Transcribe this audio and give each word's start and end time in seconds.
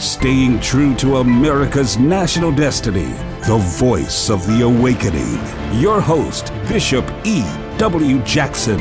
staying 0.00 0.58
true 0.60 0.94
to 0.94 1.18
America's 1.18 1.98
national 1.98 2.50
destiny, 2.52 3.12
the 3.46 3.58
voice 3.78 4.30
of 4.30 4.46
the 4.46 4.62
awakening. 4.62 5.38
Your 5.78 6.00
host, 6.00 6.52
Bishop 6.66 7.04
E. 7.24 7.42
W. 7.76 8.22
Jackson. 8.22 8.80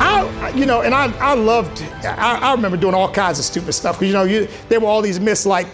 I, 0.00 0.52
you 0.56 0.64
know, 0.64 0.80
and 0.80 0.94
I, 0.94 1.14
I 1.18 1.34
loved, 1.34 1.82
I, 2.02 2.38
I 2.40 2.54
remember 2.54 2.78
doing 2.78 2.94
all 2.94 3.12
kinds 3.12 3.38
of 3.38 3.44
stupid 3.44 3.74
stuff. 3.74 3.96
Because, 3.96 4.08
you 4.08 4.14
know, 4.14 4.24
you, 4.24 4.48
there 4.68 4.80
were 4.80 4.88
all 4.88 5.02
these 5.02 5.20
myths 5.20 5.44
like, 5.44 5.66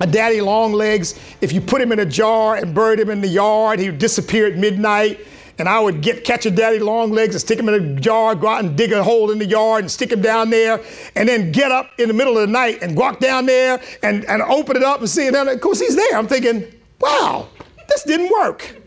a 0.00 0.06
daddy 0.08 0.40
long 0.40 0.72
legs, 0.72 1.14
if 1.40 1.52
you 1.52 1.60
put 1.60 1.80
him 1.80 1.92
in 1.92 2.00
a 2.00 2.04
jar 2.04 2.56
and 2.56 2.74
buried 2.74 2.98
him 2.98 3.10
in 3.10 3.20
the 3.20 3.28
yard, 3.28 3.78
he 3.78 3.88
would 3.88 4.00
disappear 4.00 4.48
at 4.48 4.56
midnight 4.56 5.20
and 5.58 5.68
I 5.68 5.78
would 5.78 6.00
get 6.00 6.24
catch 6.24 6.46
a 6.46 6.50
daddy 6.50 6.78
long 6.78 7.12
legs 7.12 7.34
and 7.34 7.40
stick 7.40 7.58
him 7.58 7.68
in 7.68 7.74
a 7.74 8.00
jar, 8.00 8.34
go 8.34 8.48
out 8.48 8.64
and 8.64 8.76
dig 8.76 8.92
a 8.92 9.02
hole 9.02 9.30
in 9.30 9.38
the 9.38 9.46
yard 9.46 9.84
and 9.84 9.90
stick 9.90 10.10
him 10.10 10.20
down 10.20 10.50
there, 10.50 10.82
and 11.14 11.28
then 11.28 11.52
get 11.52 11.70
up 11.70 11.90
in 11.98 12.08
the 12.08 12.14
middle 12.14 12.36
of 12.36 12.46
the 12.46 12.52
night 12.52 12.78
and 12.82 12.96
walk 12.96 13.20
down 13.20 13.46
there 13.46 13.80
and, 14.02 14.24
and 14.24 14.42
open 14.42 14.76
it 14.76 14.82
up 14.82 15.00
and 15.00 15.08
see 15.08 15.26
it. 15.26 15.34
And 15.34 15.48
of 15.48 15.60
course, 15.60 15.80
he's 15.80 15.96
there. 15.96 16.16
I'm 16.16 16.26
thinking, 16.26 16.64
wow, 17.00 17.48
this 17.88 18.02
didn't 18.04 18.30
work. 18.30 18.80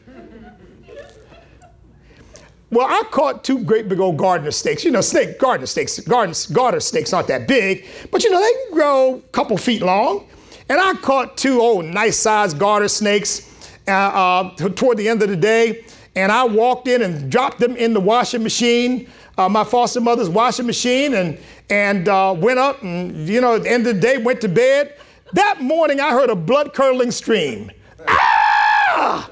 Well, 2.69 2.85
I 2.85 3.03
caught 3.11 3.45
two 3.45 3.63
great 3.63 3.87
big 3.87 4.01
old 4.01 4.17
gardener 4.17 4.51
snakes. 4.51 4.83
You 4.83 4.91
know, 4.91 4.99
snake 4.99 5.39
gardener 5.39 5.67
snakes, 5.67 5.99
garden, 6.01 6.35
garter 6.51 6.81
snakes 6.81 7.13
aren't 7.13 7.29
that 7.29 7.47
big, 7.47 7.85
but 8.11 8.23
you 8.25 8.29
know, 8.29 8.41
they 8.41 8.51
can 8.65 8.73
grow 8.73 9.15
a 9.15 9.21
couple 9.29 9.57
feet 9.57 9.81
long. 9.81 10.27
And 10.67 10.81
I 10.81 10.93
caught 10.95 11.37
two 11.37 11.61
old 11.61 11.85
nice 11.85 12.19
sized 12.19 12.59
garter 12.59 12.89
snakes 12.89 13.49
uh, 13.87 13.91
uh, 13.91 14.49
toward 14.57 14.97
the 14.97 15.07
end 15.07 15.23
of 15.23 15.29
the 15.29 15.37
day 15.37 15.85
and 16.17 16.31
I 16.31 16.45
walked 16.45 16.87
in 16.87 17.03
and 17.03 17.31
dropped 17.31 17.59
them 17.59 17.75
in 17.75 17.93
the 17.93 17.99
washing 17.99 18.41
machine, 18.41 19.07
uh, 19.37 19.47
my 19.47 19.63
foster 19.63 20.01
mother's 20.01 20.29
washing 20.29 20.65
machine, 20.65 21.13
and 21.13 21.37
and 21.69 22.09
uh, 22.09 22.35
went 22.35 22.57
up 22.57 22.81
and 22.81 23.29
you 23.29 23.39
know 23.39 23.55
at 23.55 23.63
the 23.63 23.71
end 23.71 23.85
of 23.85 23.95
the 23.95 24.01
day 24.01 24.17
went 24.17 24.41
to 24.41 24.49
bed. 24.49 24.95
That 25.33 25.61
morning 25.61 25.99
I 25.99 26.11
heard 26.11 26.31
a 26.31 26.35
blood 26.35 26.73
curdling 26.73 27.11
scream. 27.11 27.69
Ah! 28.07 29.29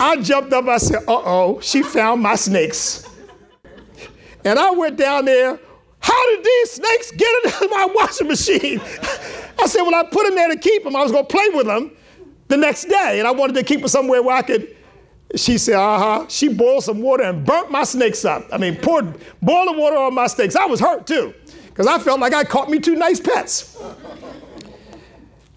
I 0.00 0.16
jumped 0.20 0.52
up. 0.52 0.66
I 0.66 0.78
said, 0.78 1.04
"Uh 1.06 1.22
oh, 1.24 1.60
she 1.60 1.84
found 1.84 2.20
my 2.20 2.34
snakes." 2.34 3.08
And 4.44 4.58
I 4.58 4.72
went 4.72 4.96
down 4.96 5.24
there. 5.24 5.60
How 6.00 6.26
did 6.30 6.44
these 6.44 6.72
snakes 6.72 7.12
get 7.12 7.44
into 7.44 7.68
my 7.70 7.88
washing 7.94 8.26
machine? 8.26 8.80
I 9.60 9.66
said, 9.66 9.82
"Well, 9.82 9.94
I 9.94 10.02
put 10.02 10.26
them 10.26 10.34
there 10.34 10.48
to 10.48 10.56
keep 10.56 10.82
them. 10.82 10.96
I 10.96 11.02
was 11.04 11.12
going 11.12 11.26
to 11.26 11.32
play 11.32 11.48
with 11.50 11.66
them 11.66 11.92
the 12.48 12.56
next 12.56 12.86
day, 12.86 13.20
and 13.20 13.28
I 13.28 13.30
wanted 13.30 13.54
to 13.54 13.62
keep 13.62 13.80
them 13.80 13.88
somewhere 13.88 14.20
where 14.20 14.36
I 14.36 14.42
could." 14.42 14.75
She 15.36 15.58
said, 15.58 15.74
uh 15.74 15.98
huh. 15.98 16.26
She 16.28 16.48
boiled 16.48 16.84
some 16.84 17.00
water 17.00 17.24
and 17.24 17.44
burnt 17.44 17.70
my 17.70 17.84
snakes 17.84 18.24
up. 18.24 18.46
I 18.50 18.58
mean, 18.58 18.76
poured 18.76 19.14
boiling 19.42 19.76
water 19.76 19.96
on 19.96 20.14
my 20.14 20.26
snakes. 20.26 20.56
I 20.56 20.64
was 20.64 20.80
hurt 20.80 21.06
too, 21.06 21.34
because 21.66 21.86
I 21.86 21.98
felt 21.98 22.20
like 22.20 22.32
I 22.32 22.42
caught 22.42 22.70
me 22.70 22.78
two 22.78 22.96
nice 22.96 23.20
pets. 23.20 23.78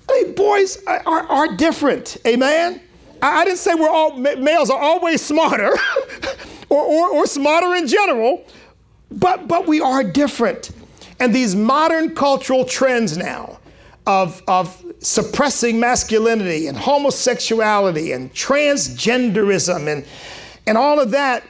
I 0.10 0.24
mean, 0.24 0.36
boys 0.36 0.84
are, 0.86 1.02
are, 1.06 1.56
different. 1.56 2.18
Amen? 2.26 2.82
I, 3.22 3.42
I, 3.42 3.46
didn't 3.46 3.60
say 3.60 3.76
we're 3.76 3.90
all, 3.90 4.18
males 4.18 4.70
are 4.70 4.80
always 4.80 5.22
smarter 5.22 5.72
or, 6.70 6.82
or, 6.82 7.10
or 7.10 7.26
smarter 7.28 7.76
in 7.76 7.88
general, 7.88 8.44
but, 9.12 9.48
but 9.48 9.68
we 9.68 9.82
are 9.82 10.04
different. 10.04 10.72
And 11.20 11.34
these 11.34 11.56
modern 11.56 12.16
cultural 12.16 12.66
trends 12.66 13.18
now 13.18 13.59
of, 14.05 14.42
of 14.47 14.83
suppressing 15.00 15.80
masculinity 15.80 16.67
and 16.67 16.78
homosexuality 16.78 18.11
and 18.11 18.33
transgenderism 18.33 19.88
and, 19.88 20.05
and 20.66 20.78
all 20.78 21.00
of 21.00 21.11
that, 21.11 21.44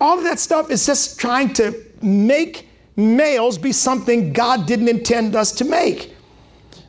all 0.00 0.18
of 0.18 0.24
that 0.24 0.38
stuff 0.38 0.70
is 0.70 0.84
just 0.84 1.18
trying 1.18 1.52
to 1.54 1.74
make 2.02 2.68
males 2.96 3.58
be 3.58 3.72
something 3.72 4.32
God 4.32 4.66
didn't 4.66 4.88
intend 4.88 5.34
us 5.34 5.52
to 5.52 5.64
make. 5.64 6.14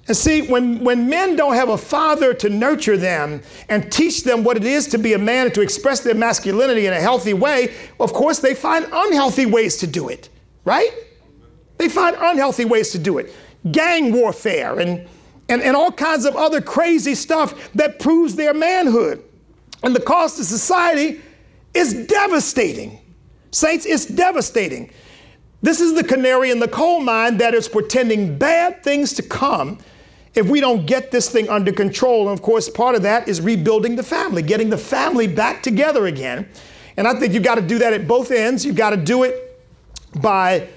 And 0.08 0.16
see, 0.16 0.44
when, 0.44 0.84
when 0.84 1.10
men 1.10 1.36
don't 1.36 1.56
have 1.56 1.70
a 1.70 1.78
father 1.78 2.34
to 2.36 2.50
nurture 2.50 2.96
them 2.96 3.42
and 3.70 3.92
teach 3.92 4.24
them 4.24 4.44
what 4.44 4.56
it 4.56 4.64
is 4.64 4.86
to 4.88 5.00
be 5.00 5.14
a 5.14 5.18
man 5.18 5.48
and 5.48 5.56
to 5.56 5.62
express 5.62 6.02
their 6.02 6.14
masculinity 6.14 6.86
in 6.86 6.94
a 6.94 7.02
healthy 7.02 7.34
way, 7.34 7.74
of 8.00 8.14
course, 8.14 8.40
they 8.40 8.54
find 8.54 8.86
unhealthy 8.92 9.48
ways 9.48 9.78
to 9.78 9.88
do 9.88 10.10
it, 10.10 10.30
right? 10.64 10.92
They 11.78 11.90
find 11.90 12.16
unhealthy 12.20 12.66
ways 12.66 12.92
to 12.92 13.00
do 13.00 13.18
it. 13.18 13.34
Gang 13.72 14.12
warfare 14.14 14.80
and 14.80 15.08
and, 15.48 15.62
and 15.62 15.76
all 15.76 15.92
kinds 15.92 16.26
of 16.26 16.36
other 16.36 16.62
crazy 16.62 17.16
stuff 17.16 17.72
that 17.74 18.00
proves 18.00 18.36
their 18.36 18.54
manhood. 18.54 19.24
And 19.84 19.96
the 19.96 20.00
cost 20.00 20.38
to 20.38 20.44
society 20.44 21.22
is 21.74 22.08
devastating. 22.08 23.00
Saints, 23.52 23.86
it's 23.86 24.06
devastating. 24.06 24.92
This 25.62 25.82
is 25.82 25.94
the 25.94 26.04
canary 26.04 26.52
in 26.52 26.60
the 26.60 26.68
coal 26.68 27.02
mine 27.02 27.38
that 27.38 27.54
is 27.54 27.68
pretending 27.68 28.38
bad 28.38 28.84
things 28.84 29.14
to 29.14 29.24
come 29.24 29.80
if 30.34 30.48
we 30.48 30.60
don't 30.60 30.86
get 30.86 31.12
this 31.12 31.30
thing 31.30 31.48
under 31.50 31.72
control. 31.72 32.28
And 32.30 32.38
of 32.38 32.44
course, 32.44 32.70
part 32.70 32.96
of 32.96 33.04
that 33.04 33.28
is 33.28 33.40
rebuilding 33.40 33.96
the 33.96 34.04
family, 34.04 34.42
getting 34.42 34.70
the 34.70 34.78
family 34.78 35.28
back 35.28 35.64
together 35.64 36.08
again. 36.08 36.50
And 36.98 37.08
I 37.08 37.14
think 37.20 37.34
you've 37.34 37.44
got 37.44 37.56
to 37.56 37.62
do 37.62 37.80
that 37.80 37.94
at 37.94 38.08
both 38.08 38.32
ends. 38.32 38.66
You've 38.66 38.76
got 38.76 38.92
to 38.92 38.98
do 38.98 39.24
it 39.24 39.64
by 40.22 40.68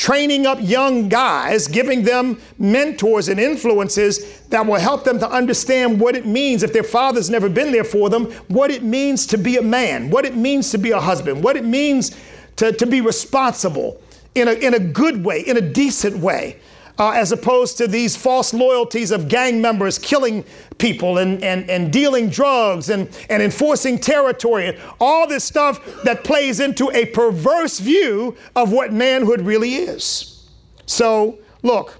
training 0.00 0.46
up 0.46 0.56
young 0.62 1.10
guys, 1.10 1.68
giving 1.68 2.04
them 2.04 2.40
mentors 2.58 3.28
and 3.28 3.38
influences 3.38 4.40
that 4.48 4.64
will 4.64 4.80
help 4.80 5.04
them 5.04 5.18
to 5.18 5.30
understand 5.30 6.00
what 6.00 6.16
it 6.16 6.24
means 6.24 6.62
if 6.62 6.72
their 6.72 6.82
father's 6.82 7.28
never 7.28 7.50
been 7.50 7.70
there 7.70 7.84
for 7.84 8.08
them, 8.08 8.24
what 8.48 8.70
it 8.70 8.82
means 8.82 9.26
to 9.26 9.36
be 9.36 9.58
a 9.58 9.62
man, 9.62 10.08
what 10.08 10.24
it 10.24 10.34
means 10.34 10.70
to 10.70 10.78
be 10.78 10.90
a 10.90 10.98
husband, 10.98 11.44
what 11.44 11.54
it 11.54 11.66
means 11.66 12.18
to, 12.56 12.72
to 12.72 12.86
be 12.86 13.02
responsible 13.02 14.00
in 14.34 14.48
a, 14.48 14.52
in 14.52 14.72
a 14.72 14.78
good 14.78 15.22
way, 15.22 15.42
in 15.42 15.58
a 15.58 15.60
decent 15.60 16.16
way 16.16 16.58
uh, 16.98 17.10
as 17.10 17.32
opposed 17.32 17.78
to 17.78 17.86
these 17.86 18.16
false 18.16 18.52
loyalties 18.52 19.10
of 19.10 19.28
gang 19.28 19.60
members 19.60 19.98
killing 19.98 20.44
people 20.78 21.18
and, 21.18 21.42
and, 21.42 21.68
and 21.70 21.92
dealing 21.92 22.28
drugs 22.28 22.90
and, 22.90 23.08
and 23.28 23.42
enforcing 23.42 23.98
territory 23.98 24.66
and 24.68 24.78
all 25.00 25.26
this 25.26 25.44
stuff 25.44 26.02
that 26.04 26.24
plays 26.24 26.60
into 26.60 26.90
a 26.92 27.06
perverse 27.06 27.78
view 27.78 28.36
of 28.56 28.72
what 28.72 28.92
manhood 28.92 29.40
really 29.42 29.74
is. 29.74 30.48
So, 30.86 31.38
look, 31.62 31.98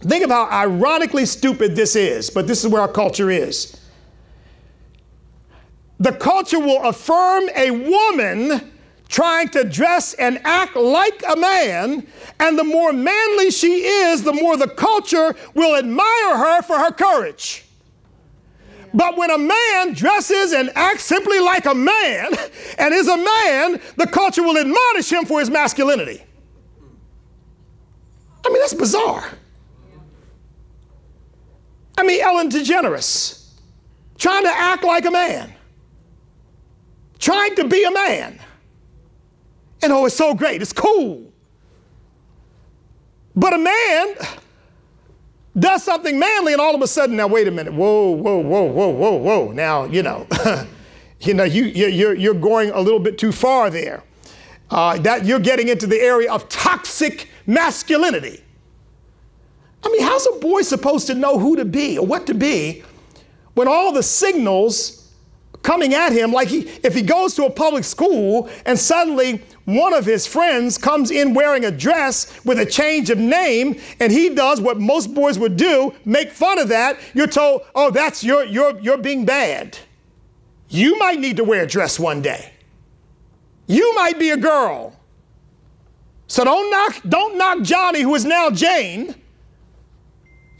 think 0.00 0.24
of 0.24 0.30
how 0.30 0.48
ironically 0.50 1.26
stupid 1.26 1.74
this 1.74 1.96
is, 1.96 2.30
but 2.30 2.46
this 2.46 2.64
is 2.64 2.70
where 2.70 2.82
our 2.82 2.88
culture 2.88 3.30
is. 3.30 3.78
The 5.98 6.12
culture 6.12 6.58
will 6.58 6.82
affirm 6.82 7.48
a 7.54 7.70
woman 7.70 8.71
trying 9.12 9.46
to 9.46 9.62
dress 9.62 10.14
and 10.14 10.40
act 10.42 10.74
like 10.74 11.22
a 11.30 11.36
man, 11.36 12.06
and 12.40 12.58
the 12.58 12.64
more 12.64 12.94
manly 12.94 13.50
she 13.50 13.82
is, 13.84 14.22
the 14.22 14.32
more 14.32 14.56
the 14.56 14.66
culture 14.66 15.36
will 15.54 15.76
admire 15.76 16.36
her 16.38 16.62
for 16.62 16.78
her 16.78 16.90
courage. 16.90 17.66
But 18.94 19.18
when 19.18 19.30
a 19.30 19.36
man 19.36 19.92
dresses 19.92 20.52
and 20.52 20.70
acts 20.74 21.04
simply 21.04 21.40
like 21.40 21.66
a 21.66 21.74
man 21.74 22.32
and 22.78 22.94
is 22.94 23.06
a 23.06 23.16
man, 23.16 23.80
the 23.96 24.06
culture 24.10 24.42
will 24.42 24.56
admonish 24.56 25.12
him 25.12 25.26
for 25.26 25.40
his 25.40 25.50
masculinity. 25.50 26.24
I 28.44 28.48
mean, 28.48 28.60
that's 28.60 28.74
bizarre. 28.74 29.30
I 31.98 32.02
mean, 32.02 32.22
Ellen 32.22 32.48
DeGeneres, 32.48 33.46
trying 34.16 34.44
to 34.44 34.50
act 34.50 34.84
like 34.84 35.04
a 35.04 35.10
man, 35.10 35.52
trying 37.18 37.54
to 37.56 37.68
be 37.68 37.84
a 37.84 37.90
man. 37.90 38.40
And 39.82 39.92
oh, 39.92 40.06
it's 40.06 40.14
so 40.14 40.34
great, 40.34 40.62
it's 40.62 40.72
cool. 40.72 41.32
But 43.34 43.54
a 43.54 43.58
man 43.58 44.14
does 45.58 45.82
something 45.82 46.18
manly, 46.18 46.52
and 46.52 46.60
all 46.60 46.74
of 46.74 46.82
a 46.82 46.86
sudden, 46.86 47.16
now 47.16 47.26
wait 47.26 47.48
a 47.48 47.50
minute, 47.50 47.72
whoa, 47.72 48.10
whoa, 48.10 48.38
whoa, 48.38 48.62
whoa, 48.64 48.88
whoa, 48.88 49.16
whoa. 49.16 49.52
Now, 49.52 49.84
you 49.84 50.02
know, 50.02 50.26
you 51.20 51.34
know, 51.34 51.44
you, 51.44 51.64
you're, 51.64 52.14
you're 52.14 52.34
going 52.34 52.70
a 52.70 52.80
little 52.80 53.00
bit 53.00 53.18
too 53.18 53.32
far 53.32 53.70
there. 53.70 54.02
Uh, 54.70 54.96
that 54.98 55.26
you're 55.26 55.38
getting 55.38 55.68
into 55.68 55.86
the 55.86 56.00
area 56.00 56.32
of 56.32 56.48
toxic 56.48 57.28
masculinity. 57.46 58.42
I 59.84 59.90
mean, 59.90 60.02
how's 60.02 60.26
a 60.26 60.38
boy 60.38 60.62
supposed 60.62 61.06
to 61.08 61.14
know 61.14 61.38
who 61.38 61.56
to 61.56 61.64
be 61.64 61.98
or 61.98 62.06
what 62.06 62.26
to 62.28 62.34
be 62.34 62.82
when 63.54 63.68
all 63.68 63.92
the 63.92 64.02
signals 64.02 65.01
coming 65.62 65.94
at 65.94 66.12
him 66.12 66.32
like 66.32 66.48
he, 66.48 66.60
if 66.82 66.94
he 66.94 67.02
goes 67.02 67.34
to 67.34 67.44
a 67.44 67.50
public 67.50 67.84
school 67.84 68.50
and 68.66 68.78
suddenly 68.78 69.42
one 69.64 69.94
of 69.94 70.04
his 70.04 70.26
friends 70.26 70.76
comes 70.76 71.10
in 71.10 71.34
wearing 71.34 71.64
a 71.64 71.70
dress 71.70 72.44
with 72.44 72.58
a 72.58 72.66
change 72.66 73.10
of 73.10 73.18
name 73.18 73.80
and 74.00 74.10
he 74.10 74.34
does 74.34 74.60
what 74.60 74.80
most 74.80 75.14
boys 75.14 75.38
would 75.38 75.56
do, 75.56 75.94
make 76.04 76.30
fun 76.30 76.58
of 76.58 76.68
that, 76.68 76.98
you're 77.14 77.26
told, 77.26 77.62
oh, 77.74 77.90
that's 77.90 78.24
you're, 78.24 78.44
you're, 78.44 78.78
you're 78.80 78.98
being 78.98 79.24
bad. 79.24 79.78
You 80.68 80.98
might 80.98 81.20
need 81.20 81.36
to 81.36 81.44
wear 81.44 81.62
a 81.62 81.66
dress 81.66 81.98
one 82.00 82.22
day. 82.22 82.52
You 83.66 83.94
might 83.94 84.18
be 84.18 84.30
a 84.30 84.36
girl. 84.36 84.98
So 86.26 86.44
don't 86.44 86.70
knock, 86.70 87.02
don't 87.08 87.36
knock 87.36 87.62
Johnny, 87.62 88.00
who 88.00 88.14
is 88.14 88.24
now 88.24 88.50
Jane, 88.50 89.14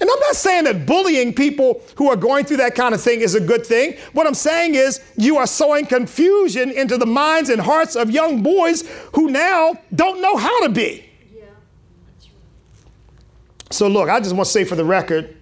and 0.02 0.10
I'm 0.10 0.18
not 0.18 0.34
saying 0.34 0.64
that 0.64 0.84
bullying 0.84 1.32
people 1.32 1.80
who 1.94 2.10
are 2.10 2.16
going 2.16 2.44
through 2.44 2.56
that 2.56 2.74
kind 2.74 2.92
of 2.92 3.00
thing 3.00 3.20
is 3.20 3.36
a 3.36 3.40
good 3.40 3.64
thing. 3.64 3.96
What 4.14 4.26
I'm 4.26 4.34
saying 4.34 4.74
is 4.74 5.00
you 5.16 5.36
are 5.36 5.46
sowing 5.46 5.86
confusion 5.86 6.72
into 6.72 6.98
the 6.98 7.06
minds 7.06 7.50
and 7.50 7.60
hearts 7.60 7.94
of 7.94 8.10
young 8.10 8.42
boys 8.42 8.82
who 9.14 9.30
now 9.30 9.74
don't 9.94 10.20
know 10.20 10.36
how 10.36 10.62
to 10.64 10.70
be. 10.70 11.08
So, 13.70 13.86
look, 13.86 14.08
I 14.08 14.18
just 14.18 14.34
want 14.34 14.46
to 14.46 14.52
say 14.52 14.64
for 14.64 14.74
the 14.74 14.84
record 14.84 15.36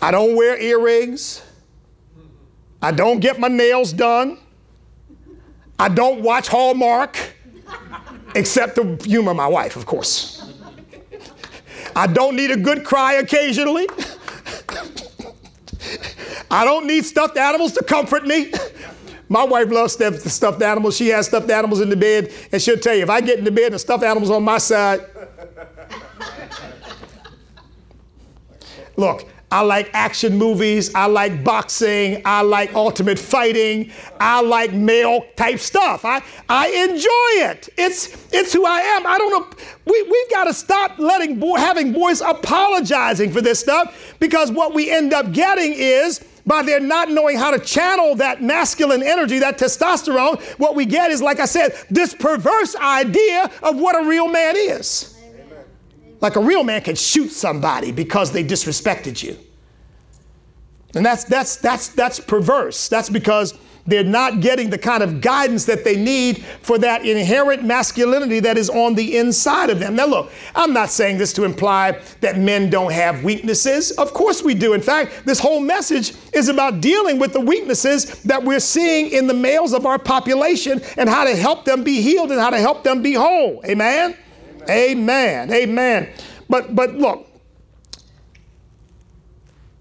I 0.00 0.10
don't 0.10 0.34
wear 0.34 0.58
earrings. 0.58 1.42
I 2.80 2.92
don't 2.92 3.20
get 3.20 3.38
my 3.38 3.48
nails 3.48 3.92
done. 3.92 4.38
I 5.78 5.90
don't 5.90 6.22
watch 6.22 6.48
Hallmark, 6.48 7.18
except 8.34 8.76
to 8.76 8.96
humor 9.04 9.32
of 9.32 9.36
my 9.36 9.48
wife, 9.48 9.76
of 9.76 9.84
course. 9.84 10.37
I 11.98 12.06
don't 12.06 12.36
need 12.36 12.52
a 12.52 12.56
good 12.56 12.84
cry 12.84 13.14
occasionally. 13.14 13.88
I 16.48 16.64
don't 16.64 16.86
need 16.86 17.04
stuffed 17.04 17.36
animals 17.36 17.72
to 17.72 17.82
comfort 17.82 18.24
me. 18.24 18.52
My 19.28 19.42
wife 19.42 19.68
loves 19.68 19.94
stuffed 20.32 20.62
animals. 20.62 20.96
She 20.96 21.08
has 21.08 21.26
stuffed 21.26 21.50
animals 21.50 21.80
in 21.80 21.90
the 21.90 21.96
bed, 21.96 22.32
and 22.52 22.62
she'll 22.62 22.78
tell 22.78 22.94
you 22.94 23.02
if 23.02 23.10
I 23.10 23.20
get 23.20 23.40
in 23.40 23.44
the 23.44 23.50
bed 23.50 23.72
and 23.72 23.80
stuffed 23.80 24.04
animals 24.04 24.30
on 24.30 24.44
my 24.44 24.58
side, 24.58 25.00
look, 28.94 29.28
I 29.50 29.62
like 29.62 29.90
action 29.94 30.36
movies. 30.36 30.94
I 30.94 31.06
like 31.06 31.42
boxing. 31.42 32.20
I 32.24 32.42
like 32.42 32.74
ultimate 32.74 33.18
fighting. 33.18 33.90
I 34.20 34.42
like 34.42 34.72
male 34.72 35.24
type 35.36 35.58
stuff. 35.58 36.04
I, 36.04 36.22
I 36.48 36.68
enjoy 36.68 37.50
it. 37.50 37.68
It's, 37.78 38.14
it's 38.32 38.52
who 38.52 38.66
I 38.66 38.80
am. 38.80 39.06
I 39.06 39.16
don't 39.16 39.30
know. 39.30 39.56
We, 39.86 40.02
we've 40.02 40.30
got 40.30 40.44
to 40.44 40.54
stop 40.54 40.98
letting 40.98 41.38
boy, 41.38 41.56
having 41.56 41.92
boys 41.92 42.20
apologizing 42.20 43.32
for 43.32 43.40
this 43.40 43.58
stuff 43.58 44.16
because 44.20 44.52
what 44.52 44.74
we 44.74 44.90
end 44.90 45.14
up 45.14 45.32
getting 45.32 45.72
is 45.72 46.22
by 46.46 46.62
their 46.62 46.80
not 46.80 47.10
knowing 47.10 47.38
how 47.38 47.50
to 47.50 47.58
channel 47.58 48.14
that 48.16 48.42
masculine 48.42 49.02
energy, 49.02 49.38
that 49.38 49.58
testosterone, 49.58 50.40
what 50.58 50.74
we 50.74 50.86
get 50.86 51.10
is, 51.10 51.22
like 51.22 51.40
I 51.40 51.44
said, 51.44 51.72
this 51.90 52.14
perverse 52.14 52.74
idea 52.76 53.50
of 53.62 53.78
what 53.78 54.02
a 54.02 54.08
real 54.08 54.28
man 54.28 54.56
is. 54.56 55.17
Like 56.20 56.36
a 56.36 56.40
real 56.40 56.64
man 56.64 56.82
can 56.82 56.96
shoot 56.96 57.28
somebody 57.28 57.92
because 57.92 58.32
they 58.32 58.44
disrespected 58.44 59.22
you. 59.22 59.36
And 60.94 61.04
that's, 61.04 61.24
that's, 61.24 61.56
that's, 61.56 61.88
that's 61.88 62.18
perverse. 62.18 62.88
That's 62.88 63.10
because 63.10 63.54
they're 63.88 64.04
not 64.04 64.40
getting 64.40 64.68
the 64.68 64.76
kind 64.76 65.02
of 65.02 65.22
guidance 65.22 65.64
that 65.64 65.82
they 65.82 65.96
need 65.96 66.44
for 66.60 66.76
that 66.78 67.06
inherent 67.06 67.64
masculinity 67.64 68.38
that 68.40 68.58
is 68.58 68.68
on 68.68 68.94
the 68.94 69.16
inside 69.16 69.70
of 69.70 69.80
them. 69.80 69.96
Now, 69.96 70.06
look, 70.06 70.30
I'm 70.54 70.74
not 70.74 70.90
saying 70.90 71.16
this 71.16 71.32
to 71.34 71.44
imply 71.44 71.98
that 72.20 72.38
men 72.38 72.68
don't 72.68 72.92
have 72.92 73.24
weaknesses. 73.24 73.90
Of 73.92 74.12
course 74.12 74.42
we 74.42 74.54
do. 74.54 74.74
In 74.74 74.82
fact, 74.82 75.24
this 75.24 75.38
whole 75.38 75.60
message 75.60 76.12
is 76.34 76.48
about 76.48 76.82
dealing 76.82 77.18
with 77.18 77.32
the 77.32 77.40
weaknesses 77.40 78.22
that 78.24 78.42
we're 78.42 78.60
seeing 78.60 79.10
in 79.10 79.26
the 79.26 79.34
males 79.34 79.72
of 79.72 79.86
our 79.86 79.98
population 79.98 80.82
and 80.98 81.08
how 81.08 81.24
to 81.24 81.34
help 81.34 81.64
them 81.64 81.82
be 81.82 82.02
healed 82.02 82.30
and 82.30 82.40
how 82.40 82.50
to 82.50 82.58
help 82.58 82.84
them 82.84 83.02
be 83.02 83.14
whole. 83.14 83.62
Amen. 83.64 84.14
Amen. 84.68 85.52
Amen. 85.52 86.12
But 86.48 86.74
but 86.74 86.94
look, 86.94 87.28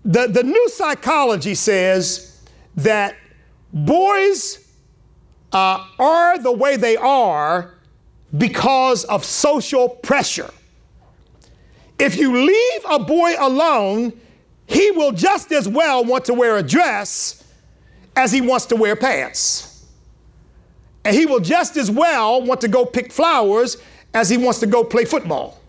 the, 0.07 0.27
the 0.27 0.43
new 0.43 0.69
psychology 0.69 1.53
says 1.53 2.39
that 2.77 3.17
boys 3.73 4.65
uh, 5.51 5.85
are 5.99 6.37
the 6.37 6.51
way 6.51 6.77
they 6.77 6.95
are 6.95 7.75
because 8.37 9.03
of 9.05 9.25
social 9.25 9.89
pressure. 9.89 10.49
If 11.99 12.17
you 12.17 12.45
leave 12.45 12.81
a 12.89 12.99
boy 12.99 13.33
alone, 13.37 14.13
he 14.65 14.91
will 14.91 15.11
just 15.11 15.51
as 15.51 15.67
well 15.67 16.05
want 16.05 16.25
to 16.25 16.33
wear 16.33 16.57
a 16.57 16.63
dress 16.63 17.43
as 18.15 18.31
he 18.31 18.39
wants 18.39 18.65
to 18.67 18.75
wear 18.75 18.95
pants. 18.95 19.85
And 21.03 21.15
he 21.15 21.25
will 21.25 21.39
just 21.39 21.75
as 21.75 21.89
well 21.89 22.41
want 22.41 22.61
to 22.61 22.67
go 22.67 22.85
pick 22.85 23.11
flowers 23.11 23.77
as 24.13 24.29
he 24.29 24.37
wants 24.37 24.59
to 24.59 24.67
go 24.67 24.83
play 24.83 25.05
football. 25.05 25.59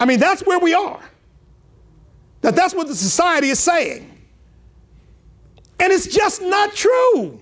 I 0.00 0.04
mean, 0.04 0.20
that's 0.20 0.42
where 0.42 0.58
we 0.58 0.74
are. 0.74 1.02
That 2.42 2.54
that's 2.54 2.74
what 2.74 2.86
the 2.86 2.94
society 2.94 3.48
is 3.48 3.58
saying. 3.58 4.08
And 5.80 5.92
it's 5.92 6.06
just 6.06 6.42
not 6.42 6.74
true. 6.74 7.40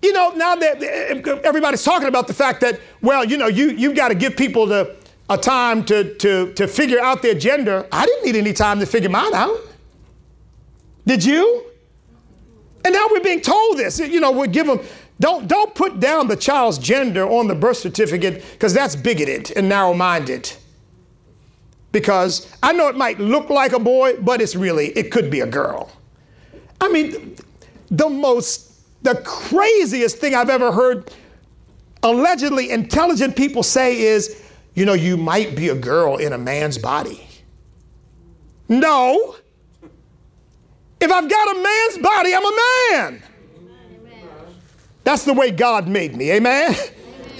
You 0.00 0.12
know, 0.12 0.30
now 0.30 0.54
that 0.54 0.82
everybody's 0.82 1.82
talking 1.82 2.08
about 2.08 2.28
the 2.28 2.34
fact 2.34 2.60
that, 2.60 2.80
well, 3.02 3.24
you 3.24 3.36
know, 3.36 3.48
you, 3.48 3.70
you've 3.70 3.96
got 3.96 4.08
to 4.08 4.14
give 4.14 4.36
people 4.36 4.66
the, 4.66 4.96
a 5.28 5.36
time 5.36 5.84
to, 5.86 6.14
to, 6.16 6.52
to 6.54 6.68
figure 6.68 7.00
out 7.00 7.20
their 7.20 7.34
gender. 7.34 7.86
I 7.90 8.06
didn't 8.06 8.24
need 8.24 8.36
any 8.36 8.52
time 8.52 8.78
to 8.78 8.86
figure 8.86 9.08
mine 9.08 9.34
out. 9.34 9.58
Did 11.04 11.24
you? 11.24 11.64
And 12.84 12.94
now 12.94 13.06
we're 13.10 13.20
being 13.20 13.40
told 13.40 13.76
this. 13.76 13.98
You 13.98 14.20
know, 14.20 14.30
we 14.30 14.46
give 14.46 14.68
them, 14.68 14.80
don't, 15.20 15.48
don't 15.48 15.74
put 15.74 15.98
down 15.98 16.28
the 16.28 16.36
child's 16.36 16.78
gender 16.78 17.26
on 17.28 17.48
the 17.48 17.54
birth 17.54 17.78
certificate 17.78 18.44
because 18.52 18.72
that's 18.72 18.94
bigoted 18.94 19.52
and 19.56 19.68
narrow 19.68 19.94
minded. 19.94 20.52
Because 21.90 22.52
I 22.62 22.72
know 22.72 22.88
it 22.88 22.96
might 22.96 23.18
look 23.18 23.50
like 23.50 23.72
a 23.72 23.78
boy, 23.78 24.16
but 24.20 24.40
it's 24.40 24.54
really, 24.54 24.88
it 24.88 25.10
could 25.10 25.30
be 25.30 25.40
a 25.40 25.46
girl. 25.46 25.90
I 26.80 26.88
mean, 26.88 27.36
the 27.90 28.08
most, 28.08 28.72
the 29.02 29.16
craziest 29.24 30.18
thing 30.18 30.34
I've 30.34 30.50
ever 30.50 30.70
heard 30.70 31.12
allegedly 32.02 32.70
intelligent 32.70 33.36
people 33.36 33.62
say 33.62 33.98
is, 33.98 34.44
you 34.74 34.84
know, 34.84 34.92
you 34.92 35.16
might 35.16 35.56
be 35.56 35.70
a 35.70 35.74
girl 35.74 36.18
in 36.18 36.32
a 36.32 36.38
man's 36.38 36.78
body. 36.78 37.26
No. 38.68 39.34
If 41.00 41.10
I've 41.10 41.28
got 41.28 41.56
a 41.56 41.62
man's 41.62 41.98
body, 41.98 42.34
I'm 42.34 42.44
a 42.44 42.56
man. 42.92 43.22
That's 45.08 45.24
the 45.24 45.32
way 45.32 45.50
God 45.50 45.88
made 45.88 46.14
me. 46.14 46.32
Amen? 46.32 46.76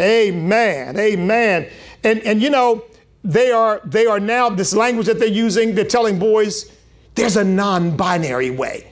Amen. 0.00 0.98
Amen. 0.98 1.68
And, 2.02 2.20
and 2.20 2.40
you 2.40 2.48
know, 2.48 2.82
they 3.22 3.50
are, 3.50 3.82
they 3.84 4.06
are 4.06 4.18
now, 4.18 4.48
this 4.48 4.72
language 4.72 5.06
that 5.06 5.18
they're 5.18 5.28
using, 5.28 5.74
they're 5.74 5.84
telling 5.84 6.18
boys, 6.18 6.72
there's 7.14 7.36
a 7.36 7.44
non 7.44 7.94
binary 7.94 8.48
way. 8.48 8.90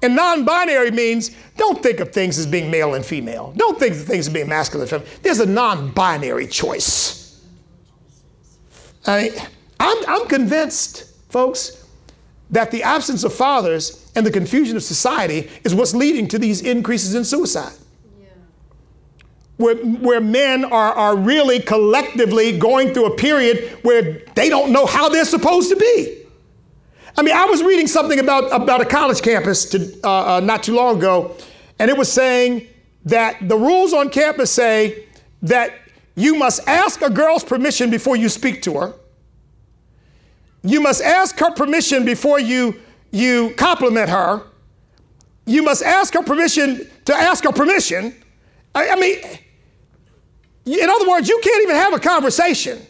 And 0.00 0.14
non 0.14 0.44
binary 0.44 0.92
means 0.92 1.34
don't 1.56 1.82
think 1.82 1.98
of 1.98 2.12
things 2.12 2.38
as 2.38 2.46
being 2.46 2.70
male 2.70 2.94
and 2.94 3.04
female. 3.04 3.52
Don't 3.56 3.80
think 3.80 3.94
of 3.94 4.04
things 4.04 4.28
as 4.28 4.32
being 4.32 4.48
masculine 4.48 4.82
and 4.82 4.90
feminine. 4.90 5.12
There's 5.22 5.40
a 5.40 5.46
non 5.46 5.90
binary 5.90 6.46
choice. 6.46 7.42
I, 9.08 9.48
I'm, 9.80 10.04
I'm 10.06 10.28
convinced, 10.28 11.12
folks, 11.30 11.84
that 12.50 12.70
the 12.70 12.82
absence 12.82 13.24
of 13.24 13.34
fathers 13.34 14.10
and 14.14 14.24
the 14.24 14.30
confusion 14.30 14.76
of 14.76 14.82
society 14.82 15.50
is 15.64 15.74
what's 15.74 15.94
leading 15.94 16.28
to 16.28 16.38
these 16.38 16.60
increases 16.62 17.14
in 17.14 17.24
suicide. 17.24 17.74
Yeah. 18.20 18.28
Where, 19.56 19.76
where 19.76 20.20
men 20.20 20.64
are, 20.64 20.92
are 20.92 21.16
really 21.16 21.60
collectively 21.60 22.56
going 22.56 22.94
through 22.94 23.06
a 23.06 23.16
period 23.16 23.78
where 23.82 24.22
they 24.34 24.48
don't 24.48 24.72
know 24.72 24.86
how 24.86 25.08
they're 25.08 25.24
supposed 25.24 25.70
to 25.70 25.76
be. 25.76 26.22
I 27.18 27.22
mean, 27.22 27.34
I 27.34 27.46
was 27.46 27.62
reading 27.62 27.86
something 27.86 28.18
about, 28.18 28.52
about 28.52 28.80
a 28.80 28.84
college 28.84 29.22
campus 29.22 29.64
to, 29.70 29.98
uh, 30.04 30.36
uh, 30.36 30.40
not 30.40 30.62
too 30.62 30.74
long 30.74 30.98
ago, 30.98 31.34
and 31.78 31.90
it 31.90 31.96
was 31.96 32.12
saying 32.12 32.68
that 33.06 33.48
the 33.48 33.56
rules 33.56 33.92
on 33.92 34.10
campus 34.10 34.50
say 34.50 35.06
that 35.42 35.72
you 36.14 36.34
must 36.34 36.66
ask 36.68 37.02
a 37.02 37.10
girl's 37.10 37.42
permission 37.42 37.90
before 37.90 38.16
you 38.16 38.28
speak 38.28 38.62
to 38.62 38.74
her 38.74 38.94
you 40.66 40.80
must 40.80 41.00
ask 41.00 41.38
her 41.38 41.52
permission 41.52 42.04
before 42.04 42.40
you, 42.40 42.80
you 43.12 43.54
compliment 43.56 44.10
her. 44.10 44.42
You 45.46 45.62
must 45.62 45.82
ask 45.82 46.12
her 46.14 46.22
permission 46.22 46.90
to 47.04 47.14
ask 47.14 47.44
her 47.44 47.52
permission. 47.52 48.14
I, 48.74 48.88
I 48.90 48.96
mean, 48.96 49.18
in 50.66 50.90
other 50.90 51.08
words, 51.08 51.28
you 51.28 51.40
can't 51.42 51.62
even 51.62 51.76
have 51.76 51.94
a 51.94 52.00
conversation. 52.00 52.84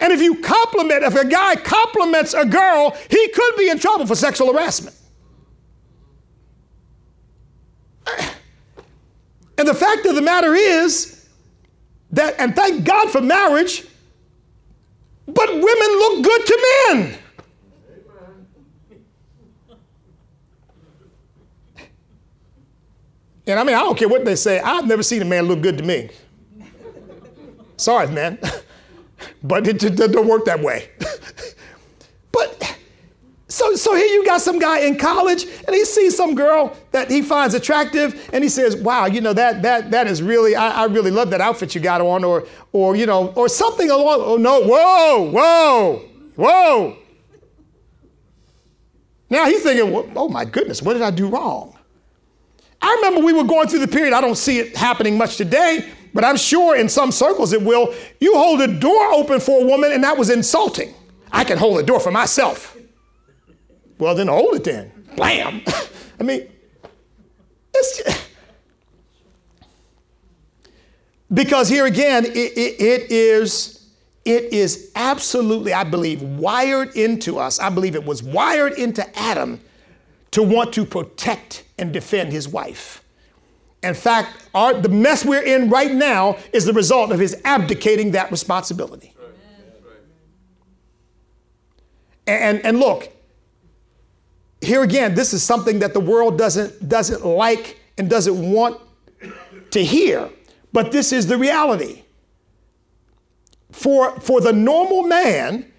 And 0.00 0.12
if 0.12 0.20
you 0.20 0.42
compliment, 0.42 1.04
if 1.04 1.14
a 1.14 1.24
guy 1.24 1.54
compliments 1.54 2.34
a 2.34 2.44
girl, 2.44 2.96
he 3.08 3.28
could 3.28 3.56
be 3.56 3.70
in 3.70 3.78
trouble 3.78 4.06
for 4.06 4.16
sexual 4.16 4.52
harassment. 4.52 4.96
And 9.58 9.66
the 9.66 9.74
fact 9.74 10.06
of 10.06 10.16
the 10.16 10.22
matter 10.22 10.54
is 10.54 11.28
that, 12.10 12.34
and 12.38 12.54
thank 12.54 12.84
God 12.84 13.10
for 13.10 13.20
marriage, 13.20 13.84
but 15.26 15.48
women 15.48 15.62
look 15.64 16.24
good 16.24 16.46
to 16.46 16.86
men. 16.90 17.18
And 23.48 23.60
I 23.60 23.64
mean, 23.64 23.76
I 23.76 23.80
don't 23.80 23.96
care 23.96 24.08
what 24.08 24.24
they 24.24 24.34
say. 24.34 24.58
I've 24.58 24.86
never 24.86 25.02
seen 25.02 25.22
a 25.22 25.24
man 25.24 25.44
look 25.46 25.60
good 25.60 25.78
to 25.78 25.84
me. 25.84 26.10
Sorry, 27.76 28.08
man. 28.08 28.38
but 29.42 29.66
it, 29.68 29.82
it 29.82 29.96
don't 29.96 30.26
work 30.26 30.44
that 30.46 30.60
way. 30.60 30.90
so, 33.56 33.74
so 33.74 33.94
here 33.94 34.06
you 34.06 34.22
got 34.24 34.42
some 34.42 34.58
guy 34.58 34.80
in 34.80 34.98
college 34.98 35.44
and 35.44 35.74
he 35.74 35.84
sees 35.84 36.14
some 36.14 36.34
girl 36.34 36.76
that 36.90 37.10
he 37.10 37.22
finds 37.22 37.54
attractive 37.54 38.28
and 38.32 38.44
he 38.44 38.50
says, 38.50 38.76
wow, 38.76 39.06
you 39.06 39.22
know, 39.22 39.32
that, 39.32 39.62
that, 39.62 39.90
that 39.90 40.06
is 40.06 40.22
really, 40.22 40.54
I, 40.54 40.82
I 40.82 40.84
really 40.84 41.10
love 41.10 41.30
that 41.30 41.40
outfit 41.40 41.74
you 41.74 41.80
got 41.80 42.02
on 42.02 42.22
or, 42.22 42.46
or, 42.72 42.96
you 42.96 43.06
know, 43.06 43.28
or 43.28 43.48
something 43.48 43.90
along, 43.90 44.20
oh 44.22 44.36
no, 44.36 44.60
whoa, 44.60 45.30
whoa, 45.30 46.04
whoa. 46.36 46.96
Now 49.30 49.46
he's 49.46 49.62
thinking, 49.62 50.12
oh 50.14 50.28
my 50.28 50.44
goodness, 50.44 50.82
what 50.82 50.92
did 50.92 51.02
I 51.02 51.10
do 51.10 51.28
wrong? 51.28 51.78
I 52.82 52.94
remember 52.96 53.24
we 53.24 53.32
were 53.32 53.44
going 53.44 53.68
through 53.68 53.78
the 53.80 53.88
period, 53.88 54.12
I 54.12 54.20
don't 54.20 54.36
see 54.36 54.58
it 54.58 54.76
happening 54.76 55.16
much 55.16 55.38
today, 55.38 55.90
But 56.12 56.24
I'm 56.24 56.36
sure 56.36 56.76
in 56.76 56.88
some 56.88 57.10
circles 57.10 57.52
it 57.52 57.62
will. 57.62 57.94
You 58.20 58.34
hold 58.36 58.60
a 58.60 58.66
door 58.66 59.12
open 59.12 59.40
for 59.40 59.62
a 59.62 59.64
woman, 59.66 59.92
and 59.92 60.02
that 60.04 60.16
was 60.16 60.30
insulting. 60.30 60.94
I 61.30 61.44
can 61.44 61.58
hold 61.58 61.78
a 61.78 61.82
door 61.82 62.00
for 62.00 62.10
myself. 62.10 62.75
Well, 63.98 64.14
then 64.14 64.28
hold 64.28 64.54
it 64.54 64.64
then. 64.64 64.92
Blam. 65.16 65.62
I 66.20 66.22
mean, 66.22 66.48
it's 67.74 67.98
just, 67.98 68.28
because 71.32 71.68
here 71.68 71.86
again, 71.86 72.24
it, 72.24 72.36
it, 72.36 72.80
it 72.80 73.10
is 73.10 73.76
it 74.26 74.52
is 74.52 74.90
absolutely, 74.96 75.72
I 75.72 75.84
believe, 75.84 76.20
wired 76.20 76.96
into 76.96 77.38
us. 77.38 77.60
I 77.60 77.70
believe 77.70 77.94
it 77.94 78.04
was 78.04 78.24
wired 78.24 78.72
into 78.72 79.06
Adam 79.16 79.60
to 80.32 80.42
want 80.42 80.72
to 80.74 80.84
protect 80.84 81.62
and 81.78 81.92
defend 81.92 82.32
his 82.32 82.48
wife. 82.48 83.04
In 83.84 83.94
fact, 83.94 84.48
our, 84.52 84.74
the 84.74 84.88
mess 84.88 85.24
we're 85.24 85.44
in 85.44 85.70
right 85.70 85.92
now 85.92 86.38
is 86.52 86.64
the 86.64 86.72
result 86.72 87.12
of 87.12 87.20
his 87.20 87.40
abdicating 87.44 88.10
that 88.10 88.32
responsibility. 88.32 89.14
And, 92.26 92.64
and 92.66 92.80
look, 92.80 93.15
here 94.60 94.82
again, 94.82 95.14
this 95.14 95.32
is 95.32 95.42
something 95.42 95.80
that 95.80 95.92
the 95.92 96.00
world 96.00 96.38
doesn't, 96.38 96.88
doesn't 96.88 97.24
like 97.24 97.78
and 97.98 98.08
doesn't 98.08 98.52
want 98.52 98.80
to 99.70 99.84
hear, 99.84 100.30
but 100.72 100.92
this 100.92 101.12
is 101.12 101.26
the 101.26 101.36
reality. 101.36 102.02
For, 103.72 104.18
for 104.20 104.40
the 104.40 104.52
normal 104.52 105.02
man, 105.02 105.70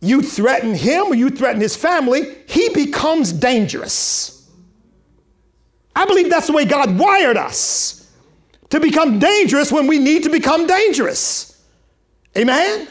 you 0.00 0.22
threaten 0.22 0.74
him 0.74 1.06
or 1.06 1.14
you 1.14 1.30
threaten 1.30 1.60
his 1.60 1.76
family, 1.76 2.36
he 2.46 2.68
becomes 2.70 3.32
dangerous. 3.32 4.48
I 5.94 6.04
believe 6.04 6.30
that's 6.30 6.46
the 6.46 6.52
way 6.52 6.64
God 6.64 6.98
wired 6.98 7.36
us 7.36 8.12
to 8.70 8.80
become 8.80 9.18
dangerous 9.18 9.72
when 9.72 9.86
we 9.86 9.98
need 9.98 10.24
to 10.24 10.30
become 10.30 10.66
dangerous. 10.66 11.64
Amen? 12.36 12.86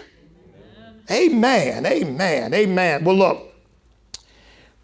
Amen. 1.10 1.86
Amen. 1.86 2.53
Amen. 2.53 3.03
Well, 3.03 3.15
look, 3.15 3.55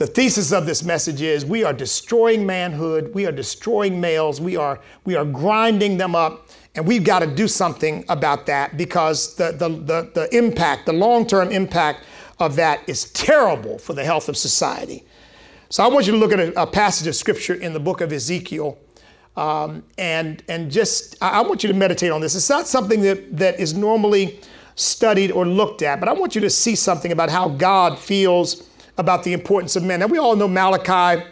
the 0.02 0.08
thesis 0.08 0.52
of 0.52 0.66
this 0.66 0.84
message 0.84 1.22
is 1.22 1.46
we 1.46 1.64
are 1.64 1.74
destroying 1.74 2.44
manhood, 2.44 3.14
we 3.14 3.28
are 3.28 3.32
destroying 3.32 4.02
males, 4.02 4.42
we 4.42 4.58
are, 4.58 4.80
we 5.06 5.16
are 5.16 5.24
grinding 5.24 5.98
them 5.98 6.16
up, 6.16 6.50
and 6.74 6.88
we've 6.88 7.04
got 7.04 7.20
to 7.20 7.28
do 7.28 7.48
something 7.48 8.04
about 8.10 8.48
that 8.48 8.76
because 8.78 9.36
the, 9.36 9.52
the, 9.52 9.70
the, 9.70 10.12
the 10.16 10.36
impact, 10.36 10.88
the 10.88 10.94
long 10.94 11.28
term 11.28 11.52
impact 11.52 12.04
of 12.40 12.56
that 12.56 12.82
is 12.90 13.12
terrible 13.12 13.78
for 13.78 13.94
the 13.94 14.04
health 14.04 14.28
of 14.28 14.36
society. 14.36 15.06
So 15.70 15.84
I 15.84 15.88
want 15.88 16.08
you 16.08 16.14
to 16.14 16.18
look 16.18 16.32
at 16.32 16.40
a, 16.40 16.64
a 16.64 16.66
passage 16.66 17.06
of 17.06 17.14
scripture 17.14 17.54
in 17.54 17.74
the 17.74 17.80
book 17.80 18.02
of 18.02 18.12
Ezekiel. 18.12 18.80
Um, 19.38 19.84
and 20.00 20.44
and 20.50 20.72
just 20.72 21.16
I, 21.22 21.30
I 21.30 21.42
want 21.42 21.64
you 21.64 21.68
to 21.68 21.76
meditate 21.76 22.12
on 22.12 22.22
this. 22.22 22.34
It's 22.34 22.50
not 22.50 22.68
something 22.68 23.02
that, 23.02 23.38
that 23.38 23.60
is 23.60 23.76
normally 23.76 24.40
studied 24.74 25.32
or 25.32 25.46
looked 25.46 25.84
at, 25.84 26.00
but 26.00 26.10
I 26.10 26.14
want 26.14 26.34
you 26.34 26.42
to 26.42 26.50
see 26.50 26.76
something 26.76 27.12
about 27.12 27.30
how 27.30 27.50
God 27.50 28.00
feels 28.00 28.71
about 28.98 29.24
the 29.24 29.34
importance 29.34 29.76
of 29.76 29.84
men. 29.84 30.00
Now 30.00 30.08
we 30.08 30.18
all 30.18 30.36
know 30.36 30.48
Malachi 30.48 31.24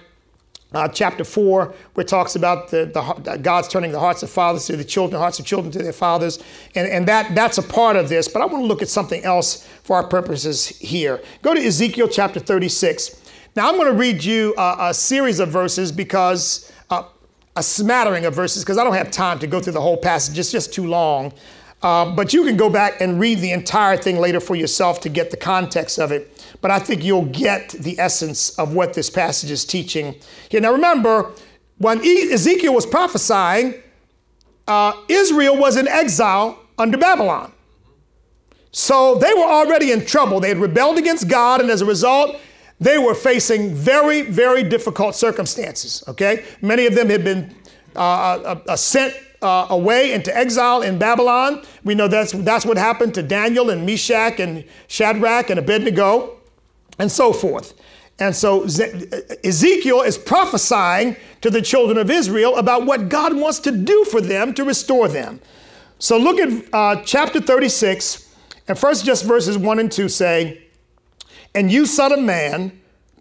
uh, 0.71 0.87
chapter 0.87 1.23
4, 1.23 1.73
where 1.93 2.03
it 2.03 2.07
talks 2.07 2.35
about 2.35 2.69
the, 2.69 2.85
the, 2.85 3.37
God's 3.37 3.67
turning 3.67 3.91
the 3.91 3.99
hearts 3.99 4.21
of 4.21 4.29
fathers 4.29 4.65
to 4.67 4.77
the 4.77 4.83
children, 4.83 5.19
hearts 5.19 5.39
of 5.39 5.45
children 5.45 5.71
to 5.71 5.79
their 5.79 5.93
fathers. 5.93 6.37
And, 6.75 6.87
and 6.87 7.07
that, 7.07 7.33
that's 7.33 7.57
a 7.57 7.63
part 7.63 7.95
of 7.95 8.09
this. 8.09 8.27
But 8.27 8.41
I 8.41 8.45
want 8.45 8.63
to 8.63 8.67
look 8.67 8.81
at 8.81 8.89
something 8.89 9.23
else 9.23 9.67
for 9.83 9.95
our 9.95 10.07
purposes 10.07 10.67
here. 10.67 11.21
Go 11.41 11.55
to 11.55 11.61
Ezekiel 11.61 12.07
chapter 12.07 12.39
36. 12.39 13.19
Now, 13.55 13.67
I'm 13.67 13.77
going 13.77 13.91
to 13.91 13.97
read 13.97 14.23
you 14.23 14.53
a, 14.57 14.75
a 14.89 14.93
series 14.93 15.39
of 15.39 15.49
verses 15.49 15.91
because, 15.91 16.71
uh, 16.91 17.03
a 17.55 17.63
smattering 17.63 18.25
of 18.25 18.35
verses, 18.35 18.63
because 18.63 18.77
I 18.77 18.83
don't 18.83 18.93
have 18.93 19.09
time 19.09 19.39
to 19.39 19.47
go 19.47 19.59
through 19.59 19.73
the 19.73 19.81
whole 19.81 19.97
passage, 19.97 20.37
it's 20.37 20.51
just 20.51 20.71
too 20.71 20.85
long. 20.85 21.33
Uh, 21.81 22.13
but 22.13 22.33
you 22.33 22.43
can 22.43 22.57
go 22.57 22.69
back 22.69 22.99
and 22.99 23.19
read 23.19 23.39
the 23.39 23.51
entire 23.51 23.95
thing 23.95 24.17
later 24.17 24.39
for 24.39 24.55
yourself 24.55 24.99
to 24.99 25.09
get 25.09 25.31
the 25.31 25.37
context 25.37 25.97
of 25.97 26.11
it 26.11 26.39
but 26.61 26.71
I 26.71 26.79
think 26.79 27.03
you'll 27.03 27.25
get 27.25 27.69
the 27.69 27.99
essence 27.99 28.57
of 28.57 28.73
what 28.73 28.93
this 28.93 29.09
passage 29.09 29.51
is 29.51 29.65
teaching 29.65 30.15
here. 30.49 30.61
Now, 30.61 30.73
remember, 30.73 31.31
when 31.77 31.99
Ezekiel 31.99 32.73
was 32.73 32.85
prophesying, 32.85 33.75
uh, 34.67 34.93
Israel 35.07 35.57
was 35.57 35.77
in 35.77 35.87
exile 35.87 36.59
under 36.77 36.97
Babylon. 36.97 37.51
So 38.71 39.15
they 39.15 39.33
were 39.33 39.41
already 39.41 39.91
in 39.91 40.05
trouble. 40.05 40.39
They 40.39 40.49
had 40.49 40.57
rebelled 40.57 40.97
against 40.97 41.27
God, 41.27 41.61
and 41.61 41.69
as 41.69 41.81
a 41.81 41.85
result, 41.85 42.35
they 42.79 42.97
were 42.97 43.15
facing 43.15 43.73
very, 43.73 44.21
very 44.21 44.63
difficult 44.63 45.15
circumstances. 45.15 46.03
Okay? 46.07 46.45
Many 46.61 46.85
of 46.85 46.95
them 46.95 47.09
had 47.09 47.23
been 47.23 47.55
uh, 47.95 47.99
uh, 47.99 48.59
uh 48.67 48.75
sent 48.75 49.13
uh, 49.41 49.67
away 49.69 50.13
into 50.13 50.35
exile 50.35 50.81
in 50.81 50.97
Babylon. 50.97 51.63
We 51.83 51.95
know 51.95 52.07
that's, 52.07 52.31
that's 52.31 52.65
what 52.65 52.77
happened 52.77 53.13
to 53.15 53.23
Daniel 53.23 53.69
and 53.69 53.85
Meshach 53.85 54.39
and 54.39 54.65
Shadrach 54.87 55.49
and 55.49 55.59
Abednego 55.59 56.37
and 56.97 57.11
so 57.11 57.31
forth. 57.31 57.73
And 58.19 58.35
so 58.35 58.63
Ezekiel 58.63 60.01
is 60.01 60.17
prophesying 60.17 61.15
to 61.41 61.49
the 61.49 61.61
children 61.61 61.97
of 61.97 62.11
Israel 62.11 62.57
about 62.57 62.85
what 62.85 63.07
God 63.07 63.35
wants 63.35 63.59
to 63.59 63.71
do 63.71 64.03
for 64.05 64.19
them 64.19 64.53
to 64.55 64.63
restore 64.65 65.07
them. 65.07 65.39
So 65.99 66.17
look 66.17 66.37
at 66.37 66.73
uh, 66.73 67.01
chapter 67.03 67.39
36, 67.39 68.27
and 68.67 68.77
first 68.77 69.05
just 69.05 69.23
verses 69.23 69.57
1 69.57 69.79
and 69.79 69.91
2 69.91 70.09
say, 70.09 70.65
And 71.55 71.71
you, 71.71 71.85
son 71.85 72.11
of 72.11 72.19
man, 72.19 72.79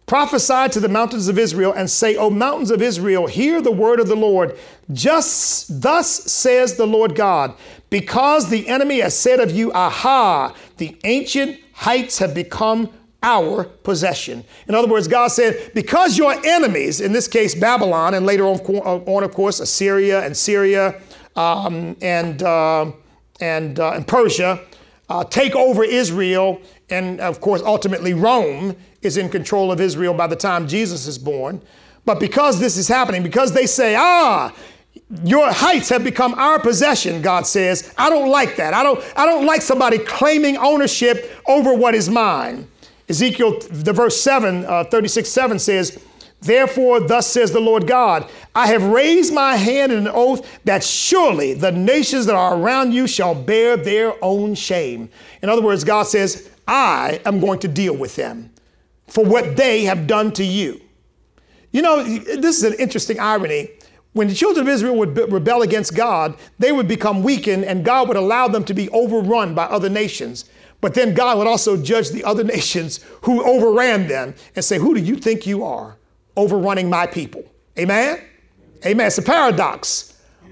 prophesy 0.08 0.68
to 0.70 0.80
the 0.80 0.88
mountains 0.88 1.28
of 1.28 1.38
Israel 1.38 1.72
and 1.72 1.88
say, 1.88 2.16
O 2.16 2.30
mountains 2.30 2.70
of 2.70 2.82
Israel, 2.82 3.26
hear 3.26 3.60
the 3.60 3.70
word 3.70 4.00
of 4.00 4.08
the 4.08 4.16
Lord. 4.16 4.58
Just 4.92 5.82
thus 5.82 6.08
says 6.08 6.74
the 6.74 6.86
Lord 6.86 7.14
God, 7.14 7.54
because 7.90 8.48
the 8.48 8.66
enemy 8.68 9.00
has 9.00 9.16
said 9.16 9.38
of 9.38 9.50
you, 9.50 9.70
Aha, 9.72 10.54
the 10.78 10.96
ancient 11.04 11.60
heights 11.72 12.18
have 12.18 12.34
become 12.34 12.90
our 13.22 13.64
possession. 13.64 14.44
In 14.68 14.74
other 14.74 14.88
words, 14.88 15.08
God 15.08 15.28
said, 15.28 15.72
because 15.74 16.16
your 16.16 16.34
enemies, 16.46 17.00
in 17.00 17.12
this 17.12 17.28
case 17.28 17.54
Babylon, 17.54 18.14
and 18.14 18.24
later 18.24 18.46
on, 18.46 18.58
on 18.58 19.24
of 19.24 19.32
course, 19.32 19.60
Assyria 19.60 20.24
and 20.24 20.36
Syria 20.36 21.00
um, 21.36 21.96
and, 22.00 22.42
uh, 22.42 22.92
and, 23.40 23.78
uh, 23.78 23.92
and 23.92 24.06
Persia, 24.06 24.60
uh, 25.08 25.24
take 25.24 25.56
over 25.56 25.84
Israel, 25.84 26.60
and 26.90 27.20
of 27.20 27.40
course, 27.40 27.62
ultimately, 27.62 28.14
Rome 28.14 28.76
is 29.02 29.16
in 29.16 29.28
control 29.28 29.70
of 29.70 29.80
Israel 29.80 30.14
by 30.14 30.26
the 30.26 30.36
time 30.36 30.66
Jesus 30.66 31.06
is 31.06 31.18
born. 31.18 31.60
But 32.04 32.20
because 32.20 32.58
this 32.58 32.76
is 32.76 32.88
happening, 32.88 33.22
because 33.22 33.52
they 33.52 33.66
say, 33.66 33.94
ah, 33.94 34.54
your 35.24 35.52
heights 35.52 35.88
have 35.90 36.02
become 36.02 36.34
our 36.34 36.58
possession, 36.58 37.20
God 37.22 37.46
says, 37.46 37.92
I 37.98 38.08
don't 38.08 38.30
like 38.30 38.56
that. 38.56 38.74
I 38.74 38.82
don't, 38.82 39.02
I 39.16 39.26
don't 39.26 39.46
like 39.46 39.62
somebody 39.62 39.98
claiming 39.98 40.56
ownership 40.56 41.30
over 41.46 41.74
what 41.74 41.94
is 41.94 42.08
mine. 42.08 42.66
Ezekiel, 43.08 43.60
the 43.70 43.92
verse 43.92 44.20
7, 44.20 44.64
uh, 44.64 44.84
36 44.84 45.28
7 45.28 45.58
says, 45.58 46.04
Therefore, 46.40 47.00
thus 47.00 47.26
says 47.26 47.50
the 47.50 47.60
Lord 47.60 47.86
God, 47.86 48.30
I 48.54 48.68
have 48.68 48.84
raised 48.84 49.34
my 49.34 49.56
hand 49.56 49.90
in 49.90 49.98
an 49.98 50.12
oath 50.12 50.46
that 50.64 50.84
surely 50.84 51.52
the 51.52 51.72
nations 51.72 52.26
that 52.26 52.36
are 52.36 52.56
around 52.56 52.92
you 52.92 53.08
shall 53.08 53.34
bear 53.34 53.76
their 53.76 54.14
own 54.22 54.54
shame. 54.54 55.08
In 55.42 55.48
other 55.48 55.62
words, 55.62 55.82
God 55.82 56.04
says, 56.04 56.48
I 56.68 57.20
am 57.24 57.40
going 57.40 57.58
to 57.60 57.68
deal 57.68 57.96
with 57.96 58.14
them 58.16 58.52
for 59.06 59.24
what 59.24 59.56
they 59.56 59.84
have 59.84 60.06
done 60.06 60.32
to 60.32 60.44
you. 60.44 60.80
You 61.72 61.82
know, 61.82 62.02
this 62.04 62.58
is 62.58 62.64
an 62.64 62.74
interesting 62.74 63.18
irony. 63.18 63.70
When 64.12 64.28
the 64.28 64.34
children 64.34 64.66
of 64.66 64.72
Israel 64.72 64.96
would 64.96 65.16
rebel 65.32 65.62
against 65.62 65.94
God, 65.94 66.36
they 66.58 66.72
would 66.72 66.88
become 66.88 67.22
weakened 67.22 67.64
and 67.64 67.84
God 67.84 68.08
would 68.08 68.16
allow 68.16 68.48
them 68.48 68.64
to 68.64 68.74
be 68.74 68.88
overrun 68.90 69.54
by 69.54 69.64
other 69.64 69.88
nations. 69.88 70.44
But 70.80 70.94
then 70.94 71.14
God 71.14 71.38
would 71.38 71.46
also 71.46 71.76
judge 71.76 72.10
the 72.10 72.24
other 72.24 72.44
nations 72.56 73.00
who 73.22 73.42
overran 73.44 74.06
them 74.06 74.34
and 74.54 74.64
say, 74.64 74.78
Who 74.78 74.94
do 74.94 75.00
you 75.00 75.16
think 75.16 75.46
you 75.46 75.64
are 75.64 75.96
overrunning 76.36 76.90
my 76.90 77.06
people? 77.06 77.44
Amen? 77.78 78.20
Amen. 78.84 79.06
It's 79.06 79.18
a 79.18 79.22
paradox. 79.22 80.07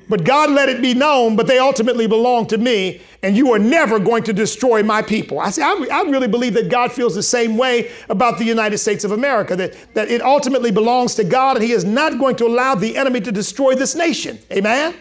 But 0.09 0.25
God 0.25 0.51
let 0.51 0.69
it 0.69 0.81
be 0.81 0.95
known, 0.95 1.35
but 1.35 1.49
they 1.49 1.59
ultimately 1.59 2.07
belong 2.07 2.47
to 2.49 2.59
me, 2.59 3.01
and 3.23 3.37
you 3.37 3.53
are 3.53 3.59
never 3.59 3.99
going 3.99 4.23
to 4.25 4.33
destroy 4.33 4.83
my 4.83 5.03
people. 5.03 5.41
I, 5.41 5.51
say, 5.51 5.63
I, 5.63 5.87
I 5.93 6.03
really 6.03 6.29
believe 6.29 6.55
that 6.55 6.71
God 6.71 6.93
feels 6.93 7.15
the 7.15 7.23
same 7.23 7.57
way 7.57 7.91
about 8.09 8.39
the 8.39 8.45
United 8.45 8.79
States 8.79 9.03
of 9.03 9.11
America, 9.11 9.57
that, 9.57 9.75
that 9.95 10.09
it 10.09 10.23
ultimately 10.23 10.71
belongs 10.71 11.17
to 11.17 11.25
God, 11.25 11.57
and 11.57 11.65
He 11.65 11.73
is 11.73 11.85
not 11.85 12.19
going 12.19 12.37
to 12.37 12.47
allow 12.47 12.77
the 12.77 12.97
enemy 12.97 13.21
to 13.23 13.33
destroy 13.33 13.75
this 13.75 13.97
nation. 13.97 14.39
Amen? 14.53 14.95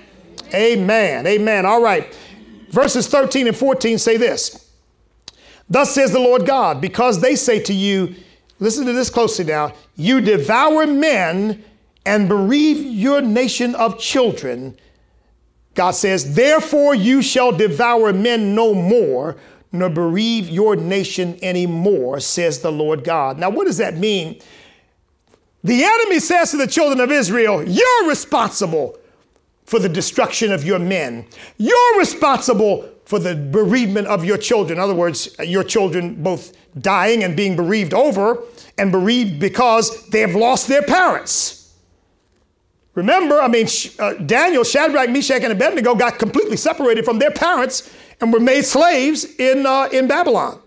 Amen. 0.54 1.28
Amen. 1.28 1.66
All 1.66 1.82
right. 1.82 2.18
Verses 2.70 3.08
13 3.08 3.48
and 3.48 3.56
14 3.56 4.00
say 4.00 4.18
this. 4.18 4.70
Thus 5.70 5.94
says 5.94 6.12
the 6.12 6.20
Lord 6.20 6.46
God, 6.46 6.82
because 6.82 7.22
they 7.22 7.36
say 7.36 7.60
to 7.62 7.74
you, 7.74 8.16
listen 8.60 8.86
to 8.86 8.94
this 8.94 9.10
closely 9.10 9.46
now, 9.46 9.74
you 9.96 10.22
devour 10.22 10.86
men 10.86 11.64
and 12.06 12.30
bereave 12.30 12.78
your 12.78 13.22
nation 13.22 13.74
of 13.76 14.00
children. 14.00 14.78
God 15.76 15.92
says, 15.92 16.36
therefore 16.36 16.96
you 16.96 17.22
shall 17.22 17.52
devour 17.52 18.12
men 18.14 18.56
no 18.56 18.74
more, 18.74 19.36
nor 19.72 19.90
bereave 19.90 20.50
your 20.50 20.76
nation 20.76 21.38
anymore, 21.42 22.20
says 22.22 22.62
the 22.62 22.72
Lord 22.72 23.04
God. 23.04 23.38
Now, 23.38 23.50
what 23.50 23.68
does 23.68 23.78
that 23.78 23.98
mean? 23.98 24.40
The 25.64 25.84
enemy 25.84 26.20
says 26.20 26.52
to 26.52 26.58
the 26.58 26.68
children 26.68 27.00
of 27.00 27.12
Israel, 27.12 27.68
You're 27.68 28.08
responsible 28.08 28.98
for 29.66 29.80
the 29.80 29.90
destruction 29.90 30.52
of 30.52 30.64
your 30.64 30.80
men. 30.80 31.26
You're 31.58 32.00
responsible 32.00 32.90
for 33.06 33.20
the 33.20 33.36
bereavement 33.36 34.08
of 34.08 34.24
your 34.24 34.38
children. 34.38 34.78
In 34.78 34.84
other 34.84 34.96
words, 34.96 35.36
your 35.40 35.64
children 35.64 36.22
both 36.24 36.56
dying 36.80 37.24
and 37.24 37.36
being 37.36 37.56
bereaved 37.56 37.94
over, 37.94 38.44
and 38.78 38.92
bereaved 38.92 39.40
because 39.40 40.08
they 40.10 40.20
have 40.20 40.36
lost 40.36 40.68
their 40.68 40.82
parents. 40.82 41.65
Remember, 42.96 43.42
I 43.42 43.50
mean, 43.50 43.68
uh, 44.00 44.14
Daniel, 44.14 44.64
Shadrach, 44.64 45.10
Meshach, 45.10 45.44
and 45.44 45.52
Abednego 45.52 45.96
got 45.96 46.18
completely 46.18 46.58
separated 46.58 47.04
from 47.04 47.20
their 47.20 47.32
parents 47.32 47.94
and 48.22 48.32
were 48.32 48.40
made 48.40 48.64
slaves 48.64 49.26
in, 49.36 49.66
uh, 49.66 49.90
in 49.92 50.08
Babylon. 50.08 50.60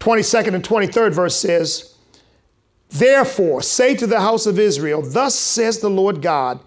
22nd 0.00 0.54
and 0.54 0.62
23rd 0.62 1.12
verse 1.12 1.36
says, 1.36 1.94
Therefore, 2.90 3.62
say 3.62 3.94
to 3.96 4.06
the 4.06 4.20
house 4.20 4.46
of 4.46 4.58
Israel, 4.58 5.02
Thus 5.02 5.34
says 5.34 5.80
the 5.80 5.90
Lord 5.90 6.22
God, 6.22 6.60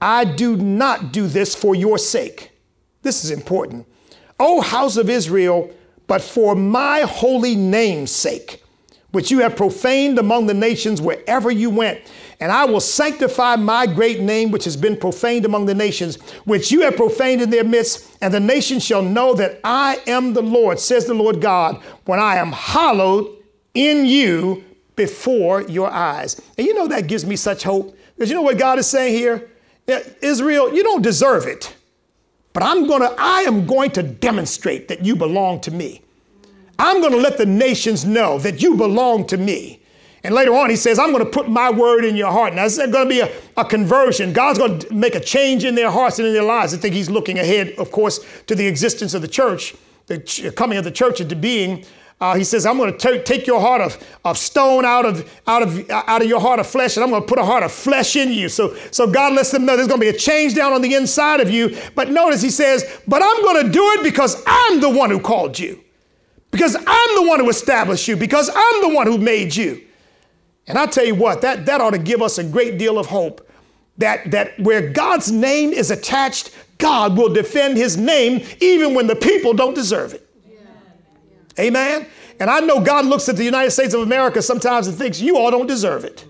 I 0.00 0.24
do 0.24 0.56
not 0.56 1.12
do 1.12 1.26
this 1.26 1.54
for 1.54 1.74
your 1.74 1.98
sake. 1.98 2.52
This 3.02 3.24
is 3.24 3.30
important. 3.30 3.86
O 4.38 4.60
house 4.60 4.96
of 4.96 5.10
Israel, 5.10 5.70
but 6.06 6.22
for 6.22 6.54
my 6.54 7.00
holy 7.00 7.54
name's 7.54 8.10
sake, 8.10 8.59
which 9.12 9.30
you 9.30 9.40
have 9.40 9.56
profaned 9.56 10.18
among 10.18 10.46
the 10.46 10.54
nations 10.54 11.00
wherever 11.00 11.50
you 11.50 11.70
went. 11.70 12.00
And 12.38 12.50
I 12.50 12.64
will 12.64 12.80
sanctify 12.80 13.56
my 13.56 13.86
great 13.86 14.20
name, 14.20 14.50
which 14.50 14.64
has 14.64 14.76
been 14.76 14.96
profaned 14.96 15.44
among 15.44 15.66
the 15.66 15.74
nations, 15.74 16.16
which 16.44 16.72
you 16.72 16.82
have 16.82 16.96
profaned 16.96 17.42
in 17.42 17.50
their 17.50 17.64
midst. 17.64 18.16
And 18.22 18.32
the 18.32 18.40
nations 18.40 18.84
shall 18.84 19.02
know 19.02 19.34
that 19.34 19.60
I 19.62 20.00
am 20.06 20.32
the 20.32 20.42
Lord, 20.42 20.80
says 20.80 21.06
the 21.06 21.14
Lord 21.14 21.40
God, 21.40 21.82
when 22.06 22.18
I 22.18 22.36
am 22.36 22.52
hallowed 22.52 23.36
in 23.74 24.06
you 24.06 24.64
before 24.96 25.62
your 25.62 25.90
eyes. 25.90 26.40
And 26.56 26.66
you 26.66 26.74
know 26.74 26.88
that 26.88 27.06
gives 27.06 27.26
me 27.26 27.36
such 27.36 27.62
hope. 27.62 27.96
Because 28.14 28.30
you 28.30 28.36
know 28.36 28.42
what 28.42 28.58
God 28.58 28.78
is 28.78 28.86
saying 28.86 29.14
here? 29.14 29.50
Israel, 30.22 30.72
you 30.74 30.82
don't 30.82 31.02
deserve 31.02 31.46
it. 31.46 31.74
But 32.52 32.62
I'm 32.62 32.86
to 32.86 33.14
I 33.18 33.42
am 33.42 33.66
going 33.66 33.90
to 33.92 34.02
demonstrate 34.02 34.88
that 34.88 35.04
you 35.04 35.16
belong 35.16 35.60
to 35.62 35.70
me. 35.70 36.02
I'm 36.80 37.00
going 37.00 37.12
to 37.12 37.18
let 37.18 37.36
the 37.36 37.46
nations 37.46 38.04
know 38.04 38.38
that 38.38 38.62
you 38.62 38.74
belong 38.74 39.26
to 39.26 39.36
me. 39.36 39.80
And 40.24 40.34
later 40.34 40.54
on, 40.54 40.70
he 40.70 40.76
says, 40.76 40.98
I'm 40.98 41.12
going 41.12 41.24
to 41.24 41.30
put 41.30 41.48
my 41.48 41.70
word 41.70 42.04
in 42.04 42.16
your 42.16 42.30
heart. 42.30 42.54
Now, 42.54 42.64
it's 42.64 42.78
going 42.78 42.92
to 42.92 43.06
be 43.06 43.20
a, 43.20 43.30
a 43.56 43.64
conversion. 43.64 44.32
God's 44.32 44.58
going 44.58 44.78
to 44.80 44.94
make 44.94 45.14
a 45.14 45.20
change 45.20 45.64
in 45.64 45.74
their 45.74 45.90
hearts 45.90 46.18
and 46.18 46.26
in 46.28 46.34
their 46.34 46.42
lives. 46.42 46.74
I 46.74 46.78
think 46.78 46.94
he's 46.94 47.08
looking 47.10 47.38
ahead, 47.38 47.74
of 47.78 47.90
course, 47.90 48.20
to 48.46 48.54
the 48.54 48.66
existence 48.66 49.14
of 49.14 49.22
the 49.22 49.28
church, 49.28 49.74
the 50.06 50.18
ch- 50.18 50.54
coming 50.56 50.78
of 50.78 50.84
the 50.84 50.90
church 50.90 51.20
into 51.20 51.36
being. 51.36 51.84
Uh, 52.20 52.34
he 52.34 52.44
says, 52.44 52.66
I'm 52.66 52.76
going 52.76 52.96
to 52.96 53.22
take 53.24 53.46
your 53.46 53.60
heart 53.60 53.80
of, 53.80 54.02
of 54.26 54.36
stone 54.36 54.84
out 54.84 55.06
of, 55.06 55.30
out, 55.46 55.62
of, 55.62 55.90
out 55.90 56.20
of 56.20 56.28
your 56.28 56.40
heart 56.40 56.60
of 56.60 56.66
flesh, 56.66 56.96
and 56.96 57.04
I'm 57.04 57.10
going 57.10 57.22
to 57.22 57.28
put 57.28 57.38
a 57.38 57.44
heart 57.44 57.62
of 57.62 57.72
flesh 57.72 58.14
in 58.14 58.30
you. 58.30 58.50
So, 58.50 58.74
so 58.90 59.10
God 59.10 59.32
lets 59.32 59.50
them 59.50 59.64
know 59.64 59.74
there's 59.74 59.88
going 59.88 60.00
to 60.00 60.04
be 60.06 60.14
a 60.14 60.18
change 60.18 60.54
down 60.54 60.74
on 60.74 60.82
the 60.82 60.94
inside 60.94 61.40
of 61.40 61.50
you. 61.50 61.78
But 61.94 62.10
notice 62.10 62.42
he 62.42 62.50
says, 62.50 62.84
But 63.08 63.22
I'm 63.22 63.42
going 63.42 63.66
to 63.66 63.72
do 63.72 63.82
it 63.92 64.02
because 64.02 64.42
I'm 64.46 64.80
the 64.80 64.90
one 64.90 65.08
who 65.08 65.18
called 65.18 65.58
you, 65.58 65.82
because 66.50 66.76
I'm 66.76 67.14
the 67.14 67.28
one 67.28 67.40
who 67.40 67.48
established 67.48 68.08
you, 68.08 68.16
because 68.16 68.50
I'm 68.54 68.82
the 68.82 68.94
one 68.94 69.06
who 69.06 69.18
made 69.18 69.54
you. 69.54 69.82
And 70.66 70.78
I 70.78 70.86
tell 70.86 71.04
you 71.04 71.14
what, 71.14 71.42
that, 71.42 71.66
that 71.66 71.80
ought 71.80 71.90
to 71.90 71.98
give 71.98 72.22
us 72.22 72.38
a 72.38 72.44
great 72.44 72.78
deal 72.78 72.98
of 72.98 73.06
hope 73.06 73.48
that, 73.98 74.30
that 74.30 74.58
where 74.58 74.90
God's 74.90 75.30
name 75.30 75.70
is 75.70 75.90
attached, 75.90 76.50
God 76.78 77.16
will 77.16 77.32
defend 77.32 77.76
his 77.76 77.96
name 77.96 78.46
even 78.60 78.94
when 78.94 79.06
the 79.06 79.16
people 79.16 79.52
don't 79.52 79.74
deserve 79.74 80.14
it. 80.14 80.26
Amen. 81.58 82.06
And 82.38 82.48
I 82.48 82.60
know 82.60 82.80
God 82.80 83.04
looks 83.04 83.28
at 83.28 83.36
the 83.36 83.44
United 83.44 83.70
States 83.70 83.92
of 83.92 84.00
America 84.00 84.40
sometimes 84.40 84.86
and 84.86 84.96
thinks, 84.96 85.20
you 85.20 85.36
all 85.36 85.50
don't 85.50 85.66
deserve 85.66 86.04
it. 86.04 86.24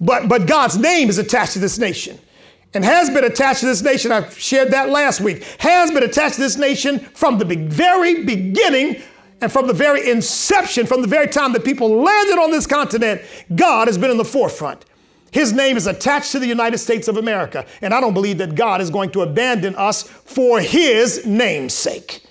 But, 0.00 0.28
but 0.28 0.46
God's 0.46 0.76
name 0.76 1.08
is 1.08 1.18
attached 1.18 1.52
to 1.52 1.58
this 1.60 1.78
nation 1.78 2.18
and 2.74 2.84
has 2.84 3.08
been 3.10 3.24
attached 3.24 3.60
to 3.60 3.66
this 3.66 3.82
nation. 3.82 4.12
I 4.12 4.28
shared 4.30 4.70
that 4.72 4.90
last 4.90 5.20
week. 5.20 5.42
Has 5.58 5.90
been 5.90 6.02
attached 6.02 6.36
to 6.36 6.40
this 6.40 6.56
nation 6.56 7.00
from 7.00 7.38
the 7.38 7.44
very 7.44 8.24
beginning 8.24 9.02
and 9.40 9.50
from 9.50 9.66
the 9.66 9.72
very 9.72 10.10
inception, 10.10 10.86
from 10.86 11.02
the 11.02 11.08
very 11.08 11.28
time 11.28 11.52
that 11.52 11.64
people 11.64 11.88
landed 11.88 12.38
on 12.38 12.50
this 12.50 12.66
continent. 12.66 13.22
God 13.54 13.88
has 13.88 13.96
been 13.96 14.10
in 14.10 14.16
the 14.16 14.24
forefront. 14.24 14.84
His 15.30 15.52
name 15.52 15.76
is 15.76 15.86
attached 15.86 16.32
to 16.32 16.38
the 16.38 16.46
United 16.46 16.78
States 16.78 17.06
of 17.06 17.16
America. 17.16 17.66
And 17.82 17.92
I 17.92 18.00
don't 18.00 18.14
believe 18.14 18.38
that 18.38 18.54
God 18.54 18.80
is 18.80 18.90
going 18.90 19.10
to 19.10 19.20
abandon 19.20 19.74
us 19.76 20.02
for 20.02 20.60
his 20.60 21.26
name's 21.26 21.74
sake. 21.74 22.22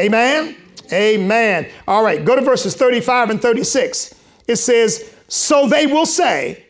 Amen. 0.00 0.56
Amen. 0.92 1.70
All 1.86 2.02
right, 2.02 2.24
go 2.24 2.34
to 2.34 2.40
verses 2.40 2.74
35 2.74 3.30
and 3.30 3.42
36. 3.42 4.14
It 4.46 4.56
says, 4.56 5.14
So 5.28 5.68
they 5.68 5.86
will 5.86 6.06
say, 6.06 6.64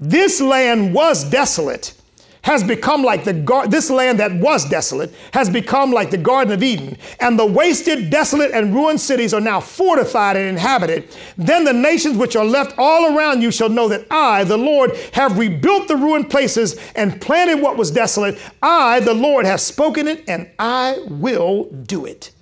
This 0.00 0.40
land 0.40 0.94
was 0.94 1.24
desolate, 1.24 1.92
has 2.42 2.64
become 2.64 3.02
like 3.02 3.24
the 3.24 3.32
gar- 3.32 3.68
this 3.68 3.88
land 3.88 4.18
that 4.18 4.32
was 4.34 4.68
desolate 4.68 5.14
has 5.32 5.48
become 5.48 5.92
like 5.92 6.10
the 6.10 6.18
Garden 6.18 6.52
of 6.52 6.62
Eden, 6.62 6.96
and 7.20 7.38
the 7.38 7.46
wasted, 7.46 8.10
desolate, 8.10 8.50
and 8.50 8.74
ruined 8.74 9.00
cities 9.00 9.32
are 9.32 9.40
now 9.40 9.60
fortified 9.60 10.36
and 10.36 10.48
inhabited. 10.48 11.08
Then 11.38 11.64
the 11.64 11.72
nations 11.72 12.16
which 12.16 12.36
are 12.36 12.44
left 12.44 12.74
all 12.78 13.16
around 13.16 13.42
you 13.42 13.50
shall 13.50 13.68
know 13.68 13.88
that 13.88 14.06
I, 14.10 14.44
the 14.44 14.56
Lord, 14.56 14.96
have 15.12 15.38
rebuilt 15.38 15.88
the 15.88 15.96
ruined 15.96 16.30
places 16.30 16.78
and 16.94 17.20
planted 17.20 17.62
what 17.62 17.76
was 17.76 17.90
desolate. 17.90 18.38
I, 18.60 19.00
the 19.00 19.14
Lord, 19.14 19.46
have 19.46 19.60
spoken 19.60 20.08
it, 20.08 20.24
and 20.28 20.50
I 20.58 21.04
will 21.08 21.64
do 21.64 22.06
it. 22.06 22.32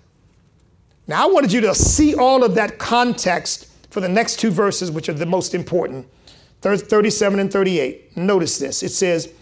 Now, 1.06 1.24
I 1.24 1.30
wanted 1.30 1.52
you 1.52 1.60
to 1.62 1.74
see 1.74 2.14
all 2.14 2.42
of 2.42 2.54
that 2.54 2.78
context 2.78 3.66
for 3.90 4.00
the 4.00 4.08
next 4.08 4.38
two 4.38 4.50
verses, 4.50 4.90
which 4.90 5.08
are 5.08 5.12
the 5.14 5.26
most 5.26 5.54
important 5.54 6.06
37 6.62 7.40
and 7.40 7.52
38. 7.52 8.16
Notice 8.16 8.58
this. 8.58 8.82
It 8.82 8.90
says, 8.90 9.32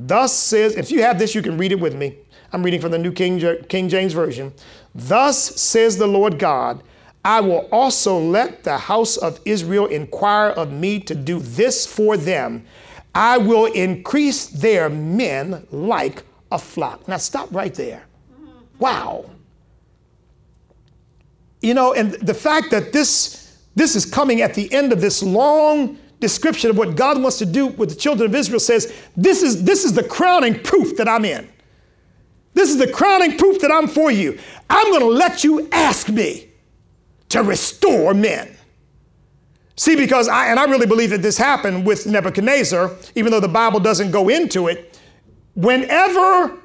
Thus 0.00 0.32
says, 0.32 0.76
if 0.76 0.92
you 0.92 1.02
have 1.02 1.18
this, 1.18 1.34
you 1.34 1.42
can 1.42 1.58
read 1.58 1.72
it 1.72 1.80
with 1.80 1.94
me. 1.94 2.16
I'm 2.52 2.62
reading 2.62 2.80
from 2.80 2.92
the 2.92 2.98
New 2.98 3.10
King, 3.12 3.40
King 3.68 3.88
James 3.88 4.12
Version. 4.12 4.52
Thus 4.94 5.60
says 5.60 5.98
the 5.98 6.06
Lord 6.06 6.38
God, 6.38 6.82
I 7.24 7.40
will 7.40 7.68
also 7.72 8.16
let 8.16 8.62
the 8.62 8.78
house 8.78 9.16
of 9.16 9.40
Israel 9.44 9.86
inquire 9.86 10.50
of 10.50 10.72
me 10.72 11.00
to 11.00 11.14
do 11.16 11.40
this 11.40 11.84
for 11.84 12.16
them. 12.16 12.64
I 13.12 13.38
will 13.38 13.66
increase 13.66 14.46
their 14.46 14.88
men 14.88 15.66
like 15.72 16.22
a 16.52 16.58
flock. 16.58 17.08
Now, 17.08 17.16
stop 17.16 17.52
right 17.52 17.74
there. 17.74 18.04
Wow. 18.78 19.28
You 21.60 21.74
know, 21.74 21.92
and 21.92 22.12
the 22.12 22.34
fact 22.34 22.70
that 22.70 22.92
this, 22.92 23.58
this 23.74 23.96
is 23.96 24.06
coming 24.06 24.42
at 24.42 24.54
the 24.54 24.72
end 24.72 24.92
of 24.92 25.00
this 25.00 25.24
long 25.24 25.98
description 26.20 26.70
of 26.70 26.76
what 26.76 26.96
God 26.96 27.20
wants 27.20 27.38
to 27.38 27.46
do 27.46 27.68
with 27.68 27.90
the 27.90 27.94
children 27.94 28.28
of 28.28 28.34
Israel 28.34 28.60
says, 28.60 28.92
this 29.16 29.42
is, 29.42 29.64
this 29.64 29.84
is 29.84 29.92
the 29.92 30.02
crowning 30.02 30.60
proof 30.60 30.96
that 30.96 31.08
I'm 31.08 31.24
in. 31.24 31.48
This 32.54 32.70
is 32.70 32.78
the 32.78 32.90
crowning 32.90 33.36
proof 33.36 33.60
that 33.60 33.70
I'm 33.70 33.86
for 33.86 34.10
you. 34.10 34.38
I'm 34.68 34.90
going 34.90 35.00
to 35.00 35.06
let 35.06 35.44
you 35.44 35.68
ask 35.70 36.08
me 36.08 36.48
to 37.28 37.42
restore 37.42 38.14
men. 38.14 38.56
See, 39.76 39.94
because 39.94 40.26
I, 40.26 40.48
and 40.48 40.58
I 40.58 40.64
really 40.64 40.86
believe 40.86 41.10
that 41.10 41.22
this 41.22 41.38
happened 41.38 41.86
with 41.86 42.04
Nebuchadnezzar, 42.04 42.90
even 43.14 43.30
though 43.30 43.38
the 43.38 43.46
Bible 43.46 43.78
doesn't 43.78 44.10
go 44.10 44.28
into 44.28 44.66
it. 44.66 44.98
Whenever 45.54 46.58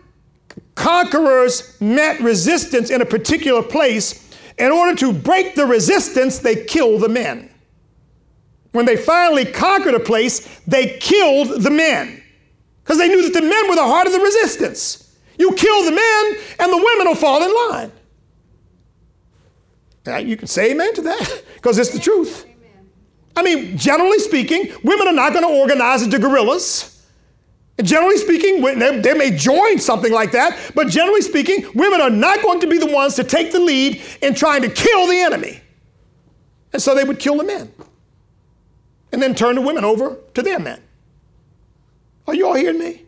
conquerors 0.74 1.80
met 1.80 2.20
resistance 2.22 2.90
in 2.90 3.02
a 3.02 3.06
particular 3.06 3.62
place, 3.62 4.32
in 4.58 4.72
order 4.72 4.96
to 4.96 5.14
break 5.14 5.54
the 5.54 5.66
resistance, 5.66 6.40
they 6.40 6.66
kill 6.66 6.98
the 6.98 7.10
men. 7.10 7.53
When 8.74 8.86
they 8.86 8.98
finally 8.98 9.46
conquered 9.46 9.94
a 9.94 10.00
place, 10.00 10.60
they 10.68 10.98
killed 10.98 11.62
the 11.62 11.70
men 11.70 12.22
because 12.84 12.98
they 12.98 13.08
knew 13.08 13.22
that 13.24 13.40
the 13.40 13.48
men 13.48 13.70
were 13.70 13.76
the 13.76 13.84
heart 13.84 14.08
of 14.08 14.14
the 14.14 14.20
resistance. 14.20 15.16
You 15.40 15.54
kill 15.54 15.86
the 15.86 15.92
men, 15.92 16.38
and 16.60 16.72
the 16.72 16.78
women 16.78 17.08
will 17.08 17.16
fall 17.16 17.42
in 17.44 17.70
line. 17.70 17.92
Now, 20.06 20.18
you 20.18 20.36
can 20.36 20.48
say 20.48 20.72
amen 20.72 20.94
to 20.96 21.02
that 21.04 21.44
because 21.56 21.78
it's 21.80 21.92
the 21.92 22.00
truth. 22.00 22.46
I 23.36 23.42
mean, 23.42 23.78
generally 23.78 24.20
speaking, 24.20 24.72
women 24.84 25.08
are 25.08 25.14
not 25.14 25.34
going 25.34 25.48
to 25.48 25.60
organize 25.60 26.04
into 26.04 26.20
guerrillas. 26.20 26.90
Generally 27.82 28.18
speaking, 28.18 28.62
they 28.62 29.14
may 29.14 29.32
join 29.36 29.80
something 29.80 30.12
like 30.12 30.32
that, 30.34 30.72
but 30.76 30.88
generally 30.88 31.22
speaking, 31.22 31.66
women 31.74 32.02
are 32.02 32.12
not 32.12 32.44
going 32.44 32.60
to 32.60 32.68
be 32.68 32.78
the 32.78 32.92
ones 32.92 33.16
to 33.16 33.24
take 33.24 33.52
the 33.52 33.60
lead 33.60 34.02
in 34.22 34.36
trying 34.36 34.62
to 34.62 34.70
kill 34.70 35.08
the 35.08 35.18
enemy. 35.18 35.62
And 36.74 36.82
so 36.82 36.94
they 36.94 37.04
would 37.04 37.20
kill 37.20 37.38
the 37.38 37.44
men 37.44 37.72
and 39.14 39.22
then 39.22 39.36
turn 39.36 39.56
the 39.56 39.62
women 39.62 39.86
over 39.86 40.18
to 40.34 40.42
their 40.42 40.60
men. 40.60 40.82
Are 42.28 42.36
you 42.36 42.48
all 42.48 42.56
hearing 42.56 42.80
me? 42.80 43.04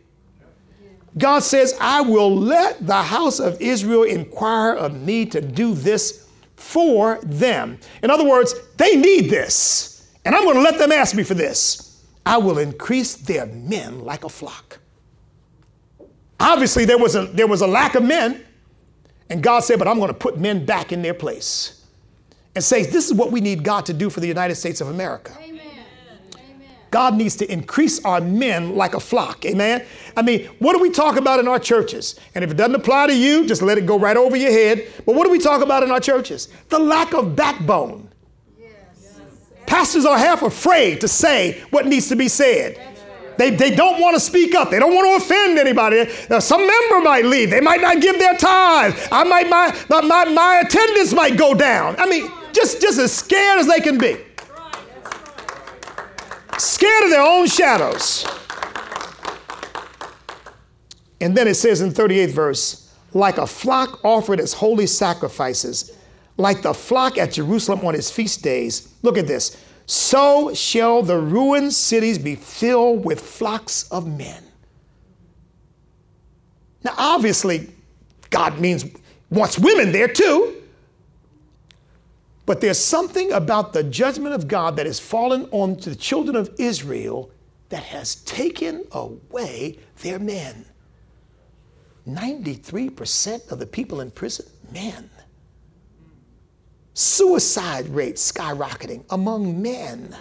God 1.18 1.40
says, 1.40 1.74
I 1.80 2.02
will 2.02 2.34
let 2.34 2.86
the 2.86 3.02
house 3.02 3.40
of 3.40 3.60
Israel 3.60 4.04
inquire 4.04 4.74
of 4.74 4.94
me 4.94 5.26
to 5.26 5.40
do 5.40 5.74
this 5.74 6.28
for 6.54 7.18
them. 7.22 7.78
In 8.02 8.10
other 8.10 8.24
words, 8.24 8.54
they 8.76 8.96
need 8.96 9.30
this, 9.30 10.08
and 10.24 10.34
I'm 10.34 10.44
going 10.44 10.56
to 10.56 10.62
let 10.62 10.78
them 10.78 10.92
ask 10.92 11.16
me 11.16 11.22
for 11.22 11.34
this. 11.34 12.04
I 12.24 12.38
will 12.38 12.58
increase 12.58 13.16
their 13.16 13.46
men 13.46 14.04
like 14.04 14.24
a 14.24 14.28
flock. 14.28 14.78
Obviously, 16.38 16.84
there 16.84 16.98
was 16.98 17.14
a, 17.16 17.26
there 17.26 17.46
was 17.46 17.62
a 17.62 17.66
lack 17.66 17.94
of 17.94 18.02
men, 18.02 18.44
and 19.30 19.42
God 19.42 19.60
said, 19.60 19.78
But 19.78 19.88
I'm 19.88 19.98
going 19.98 20.08
to 20.08 20.14
put 20.14 20.38
men 20.38 20.66
back 20.66 20.92
in 20.92 21.02
their 21.02 21.14
place 21.14 21.84
and 22.54 22.62
say, 22.62 22.84
This 22.84 23.06
is 23.06 23.14
what 23.14 23.32
we 23.32 23.40
need 23.40 23.64
God 23.64 23.86
to 23.86 23.94
do 23.94 24.10
for 24.10 24.20
the 24.20 24.28
United 24.28 24.56
States 24.56 24.80
of 24.80 24.88
America. 24.88 25.32
God 26.90 27.14
needs 27.14 27.36
to 27.36 27.52
increase 27.52 28.04
our 28.04 28.20
men 28.20 28.76
like 28.76 28.94
a 28.94 29.00
flock. 29.00 29.44
Amen. 29.44 29.84
I 30.16 30.22
mean, 30.22 30.46
what 30.58 30.74
do 30.74 30.78
we 30.80 30.90
talk 30.90 31.16
about 31.16 31.40
in 31.40 31.48
our 31.48 31.58
churches? 31.58 32.18
And 32.34 32.44
if 32.44 32.50
it 32.50 32.56
doesn't 32.56 32.74
apply 32.74 33.08
to 33.08 33.16
you, 33.16 33.46
just 33.46 33.62
let 33.62 33.78
it 33.78 33.86
go 33.86 33.98
right 33.98 34.16
over 34.16 34.36
your 34.36 34.50
head. 34.50 34.86
But 35.04 35.14
what 35.14 35.24
do 35.24 35.30
we 35.30 35.38
talk 35.38 35.62
about 35.62 35.82
in 35.82 35.90
our 35.90 36.00
churches? 36.00 36.48
The 36.68 36.78
lack 36.78 37.12
of 37.12 37.34
backbone. 37.34 38.08
Yes. 38.58 39.10
Pastors 39.66 40.06
are 40.06 40.16
half 40.16 40.42
afraid 40.42 41.00
to 41.00 41.08
say 41.08 41.60
what 41.70 41.86
needs 41.86 42.08
to 42.08 42.16
be 42.16 42.28
said. 42.28 42.80
They, 43.36 43.50
they 43.50 43.74
don't 43.74 44.00
want 44.00 44.14
to 44.14 44.20
speak 44.20 44.54
up. 44.54 44.70
They 44.70 44.78
don't 44.78 44.94
want 44.94 45.20
to 45.20 45.24
offend 45.26 45.58
anybody. 45.58 46.06
Now, 46.30 46.38
some 46.38 46.66
member 46.66 47.00
might 47.02 47.26
leave. 47.26 47.50
They 47.50 47.60
might 47.60 47.82
not 47.82 48.00
give 48.00 48.18
their 48.18 48.34
tithe. 48.34 48.98
I 49.12 49.24
might 49.24 49.50
my, 49.50 49.76
my, 50.00 50.24
my 50.24 50.62
attendance 50.64 51.12
might 51.12 51.36
go 51.36 51.52
down. 51.52 51.96
I 51.98 52.06
mean, 52.06 52.30
just, 52.52 52.80
just 52.80 52.98
as 52.98 53.12
scared 53.12 53.58
as 53.58 53.66
they 53.66 53.80
can 53.80 53.98
be 53.98 54.16
scared 56.76 57.04
of 57.04 57.10
their 57.10 57.22
own 57.22 57.46
shadows. 57.46 58.26
And 61.22 61.34
then 61.34 61.48
it 61.48 61.54
says 61.54 61.80
in 61.80 61.90
38th 61.90 62.32
verse, 62.32 62.94
like 63.14 63.38
a 63.38 63.46
flock 63.46 64.04
offered 64.04 64.40
as 64.40 64.52
holy 64.52 64.86
sacrifices, 64.86 65.96
like 66.36 66.60
the 66.60 66.74
flock 66.74 67.16
at 67.16 67.32
Jerusalem 67.32 67.80
on 67.86 67.94
its 67.94 68.10
feast 68.10 68.42
days. 68.42 68.92
Look 69.02 69.16
at 69.16 69.26
this. 69.26 69.56
So 69.86 70.52
shall 70.52 71.00
the 71.02 71.18
ruined 71.18 71.72
cities 71.72 72.18
be 72.18 72.34
filled 72.34 73.06
with 73.06 73.22
flocks 73.22 73.90
of 73.90 74.06
men. 74.06 74.42
Now, 76.84 76.92
obviously, 76.98 77.70
God 78.28 78.60
means 78.60 78.84
wants 79.30 79.58
women 79.58 79.92
there 79.92 80.08
too. 80.08 80.55
But 82.46 82.60
there's 82.60 82.78
something 82.78 83.32
about 83.32 83.72
the 83.72 83.82
judgment 83.82 84.34
of 84.34 84.46
God 84.46 84.76
that 84.76 84.86
has 84.86 85.00
fallen 85.00 85.48
on 85.50 85.76
the 85.76 85.96
children 85.96 86.36
of 86.36 86.54
Israel 86.58 87.30
that 87.68 87.82
has 87.82 88.14
taken 88.14 88.84
away 88.92 89.78
their 90.02 90.20
men. 90.20 90.64
93% 92.08 93.50
of 93.50 93.58
the 93.58 93.66
people 93.66 94.00
in 94.00 94.12
prison, 94.12 94.46
men. 94.72 95.10
Suicide 96.94 97.88
rates 97.88 98.30
skyrocketing 98.30 99.04
among 99.10 99.60
men. 99.60 100.16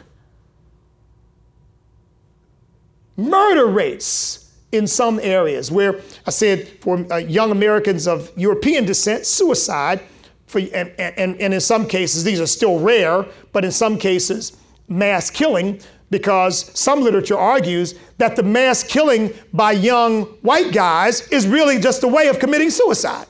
Murder 3.16 3.68
rates 3.68 4.52
in 4.72 4.88
some 4.88 5.20
areas 5.22 5.72
where 5.72 6.02
I 6.26 6.32
said 6.32 6.68
for 6.82 7.06
uh, 7.12 7.18
young 7.18 7.52
Americans 7.52 8.08
of 8.08 8.32
European 8.36 8.86
descent, 8.86 9.26
suicide 9.26 10.02
for, 10.48 10.60
and, 10.60 10.92
and, 11.00 11.40
and 11.42 11.54
in 11.54 11.62
some 11.62 11.88
cases, 11.88 12.24
these 12.24 12.40
are 12.40 12.48
still 12.48 12.80
rare, 12.80 13.26
but 13.52 13.66
in 13.66 13.72
some 13.72 13.98
cases, 13.98 14.58
mass 14.88 15.30
killing, 15.30 15.82
because 16.10 16.72
some 16.78 17.02
literature 17.02 17.38
argues 17.38 17.96
that 18.18 18.36
the 18.36 18.44
mass 18.44 18.84
killing 18.84 19.34
by 19.54 19.72
young 19.72 20.24
white 20.42 20.72
guys 20.72 21.28
is 21.30 21.48
really 21.48 21.80
just 21.80 22.04
a 22.04 22.08
way 22.08 22.28
of 22.28 22.40
committing 22.40 22.70
suicide. 22.70 23.28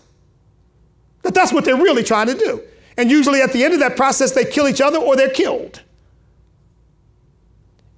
That 1.23 1.33
that's 1.33 1.53
what 1.53 1.65
they're 1.65 1.75
really 1.75 2.03
trying 2.03 2.27
to 2.27 2.35
do. 2.35 2.61
And 2.97 3.09
usually 3.09 3.41
at 3.41 3.51
the 3.51 3.63
end 3.63 3.73
of 3.73 3.79
that 3.79 3.95
process, 3.95 4.31
they 4.31 4.45
kill 4.45 4.67
each 4.67 4.81
other 4.81 4.97
or 4.97 5.15
they're 5.15 5.29
killed. 5.29 5.81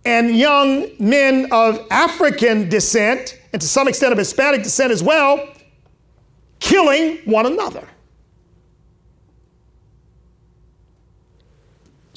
And 0.05 0.37
young 0.37 0.87
men 0.99 1.47
of 1.51 1.85
African 1.91 2.69
descent, 2.69 3.37
and 3.51 3.61
to 3.61 3.67
some 3.67 3.87
extent 3.87 4.13
of 4.13 4.17
Hispanic 4.17 4.63
descent 4.63 4.91
as 4.91 5.03
well, 5.03 5.45
killing 6.59 7.17
one 7.25 7.45
another. 7.45 7.85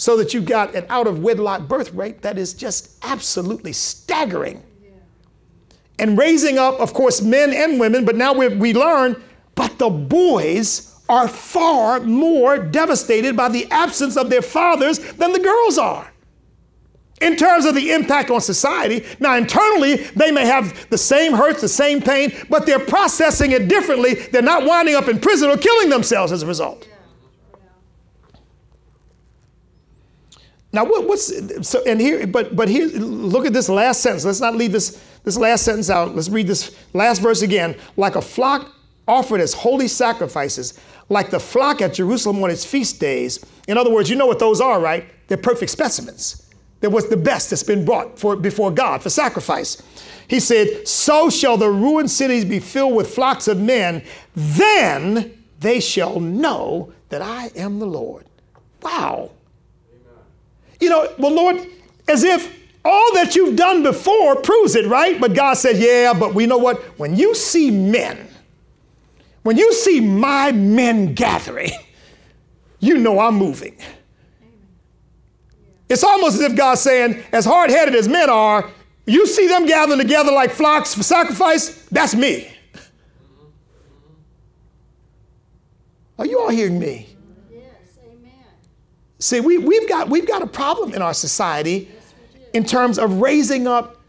So 0.01 0.17
that 0.17 0.33
you've 0.33 0.47
got 0.47 0.75
an 0.75 0.87
out 0.89 1.07
of 1.07 1.19
wedlock 1.19 1.69
birth 1.69 1.93
rate 1.93 2.23
that 2.23 2.39
is 2.39 2.55
just 2.55 2.97
absolutely 3.03 3.71
staggering. 3.71 4.63
And 5.99 6.17
raising 6.17 6.57
up, 6.57 6.81
of 6.81 6.95
course, 6.95 7.21
men 7.21 7.53
and 7.53 7.79
women, 7.79 8.07
but 8.07 8.17
now 8.17 8.33
we, 8.33 8.49
we 8.49 8.73
learn, 8.73 9.23
but 9.55 9.79
the 9.79 9.91
boys 9.91 10.99
are 11.11 11.29
far 11.29 12.01
more 12.01 12.57
devastated 12.57 13.37
by 13.37 13.51
the 13.51 13.71
absence 13.71 14.17
of 14.17 14.31
their 14.31 14.41
fathers 14.41 15.01
than 15.17 15.35
the 15.35 15.39
girls 15.39 15.77
are. 15.77 16.11
In 17.21 17.37
terms 17.37 17.67
of 17.67 17.75
the 17.75 17.93
impact 17.93 18.31
on 18.31 18.41
society, 18.41 19.05
now 19.19 19.37
internally 19.37 19.97
they 19.97 20.31
may 20.31 20.47
have 20.47 20.89
the 20.89 20.97
same 20.97 21.35
hurts, 21.35 21.61
the 21.61 21.69
same 21.69 22.01
pain, 22.01 22.33
but 22.49 22.65
they're 22.65 22.79
processing 22.79 23.53
it 23.53 23.69
differently. 23.69 24.15
They're 24.15 24.41
not 24.41 24.65
winding 24.65 24.95
up 24.95 25.09
in 25.09 25.21
prison 25.21 25.51
or 25.51 25.59
killing 25.59 25.91
themselves 25.91 26.33
as 26.33 26.43
a 26.43 26.47
result. 26.47 26.89
Now, 30.73 30.85
what, 30.85 31.09
what's 31.09 31.69
so? 31.69 31.83
And 31.85 32.01
here, 32.01 32.27
but 32.27 32.55
but 32.55 32.69
here, 32.69 32.87
look 32.87 33.45
at 33.45 33.53
this 33.53 33.69
last 33.69 34.03
sentence. 34.03 34.25
Let's 34.25 34.41
not 34.41 34.55
leave 34.55 34.73
this 34.73 35.03
this 35.25 35.37
last 35.37 35.65
sentence 35.65 35.91
out. 35.91 36.15
Let's 36.15 36.29
read 36.29 36.47
this 36.47 36.75
last 36.93 37.21
verse 37.21 37.43
again. 37.43 37.77
Like 37.97 38.15
a 38.15 38.23
flock 38.23 38.73
offered 39.09 39.41
as 39.41 39.53
holy 39.53 39.89
sacrifices, 39.89 40.79
like 41.09 41.31
the 41.31 41.41
flock 41.41 41.83
at 41.83 41.95
Jerusalem 41.95 42.43
on 42.45 42.51
its 42.51 42.65
feast 42.65 43.01
days. 43.01 43.45
In 43.67 43.77
other 43.77 43.91
words, 43.91 44.09
you 44.09 44.17
know 44.17 44.27
what 44.27 44.39
those 44.39 44.61
are, 44.61 44.81
right? 44.81 45.07
They're 45.27 45.37
perfect 45.37 45.73
specimens. 45.73 46.49
That 46.81 46.91
was 46.91 47.09
the 47.09 47.17
best 47.17 47.51
that's 47.51 47.65
been 47.65 47.85
brought 47.85 48.19
for 48.19 48.37
before 48.37 48.71
God 48.71 49.03
for 49.03 49.11
sacrifice. 49.11 49.83
He 50.29 50.39
said, 50.39 50.87
"So 50.87 51.31
shall 51.31 51.57
the 51.57 51.69
ruined 51.69 52.13
cities 52.13 52.45
be 52.45 52.61
filled 52.61 52.95
with 52.95 53.13
flocks 53.13 53.49
of 53.49 53.59
men. 53.59 54.05
Then 54.37 55.33
they 55.59 55.81
shall 55.81 56.21
know 56.21 56.93
that 57.09 57.23
I 57.23 57.51
am 57.57 57.81
the 57.81 57.87
Lord." 57.87 58.27
Wow 58.83 59.33
you 60.81 60.89
know, 60.89 61.13
well, 61.19 61.33
Lord, 61.33 61.67
as 62.09 62.25
if 62.25 62.59
all 62.85 63.15
that 63.15 63.37
you've 63.37 63.57
done 63.57 63.83
before 63.83 64.37
proves 64.37 64.75
it, 64.75 64.87
right? 64.87 65.21
But 65.21 65.35
God 65.35 65.55
said, 65.55 65.77
yeah, 65.77 66.15
but 66.19 66.35
we 66.35 66.47
know 66.47 66.59
what? 66.59 66.83
When 66.99 67.15
you 67.15 67.35
see 67.35 67.71
men, 67.71 68.29
when 69.43 69.57
you 69.57 69.73
see 69.73 70.01
my 70.01 70.53
men 70.53 71.15
gathering, 71.15 71.71
you 72.81 72.99
know 72.99 73.21
I'm 73.21 73.35
moving. 73.35 73.77
It's 75.89 76.05
almost 76.05 76.37
as 76.37 76.43
if 76.43 76.57
God's 76.57 76.81
saying, 76.81 77.23
as 77.33 77.45
hard 77.45 77.71
headed 77.71 77.95
as 77.97 78.09
men 78.09 78.31
are, 78.31 78.71
you 79.07 79.27
see 79.27 79.49
them 79.49 79.67
gathering 79.67 79.99
together 79.99 80.31
like 80.31 80.53
flocks 80.53 80.95
for 80.95 81.03
sacrifice, 81.03 81.85
that's 81.87 82.15
me. 82.15 82.43
Mm-hmm. 82.73 83.45
Mm-hmm. 83.45 83.51
Are 86.19 86.27
you 86.27 86.39
all 86.39 86.51
hearing 86.51 86.79
me? 86.79 87.10
See, 89.21 89.41
we, 89.41 89.59
we've, 89.59 89.89
got, 89.89 90.09
we've 90.09 90.27
got 90.27 90.43
a 90.43 90.47
problem 90.47 90.95
in 90.95 91.03
our 91.03 91.13
society 91.13 91.91
in 92.55 92.65
terms 92.65 92.99
of 92.99 93.21
raising 93.21 93.67
up 93.67 94.01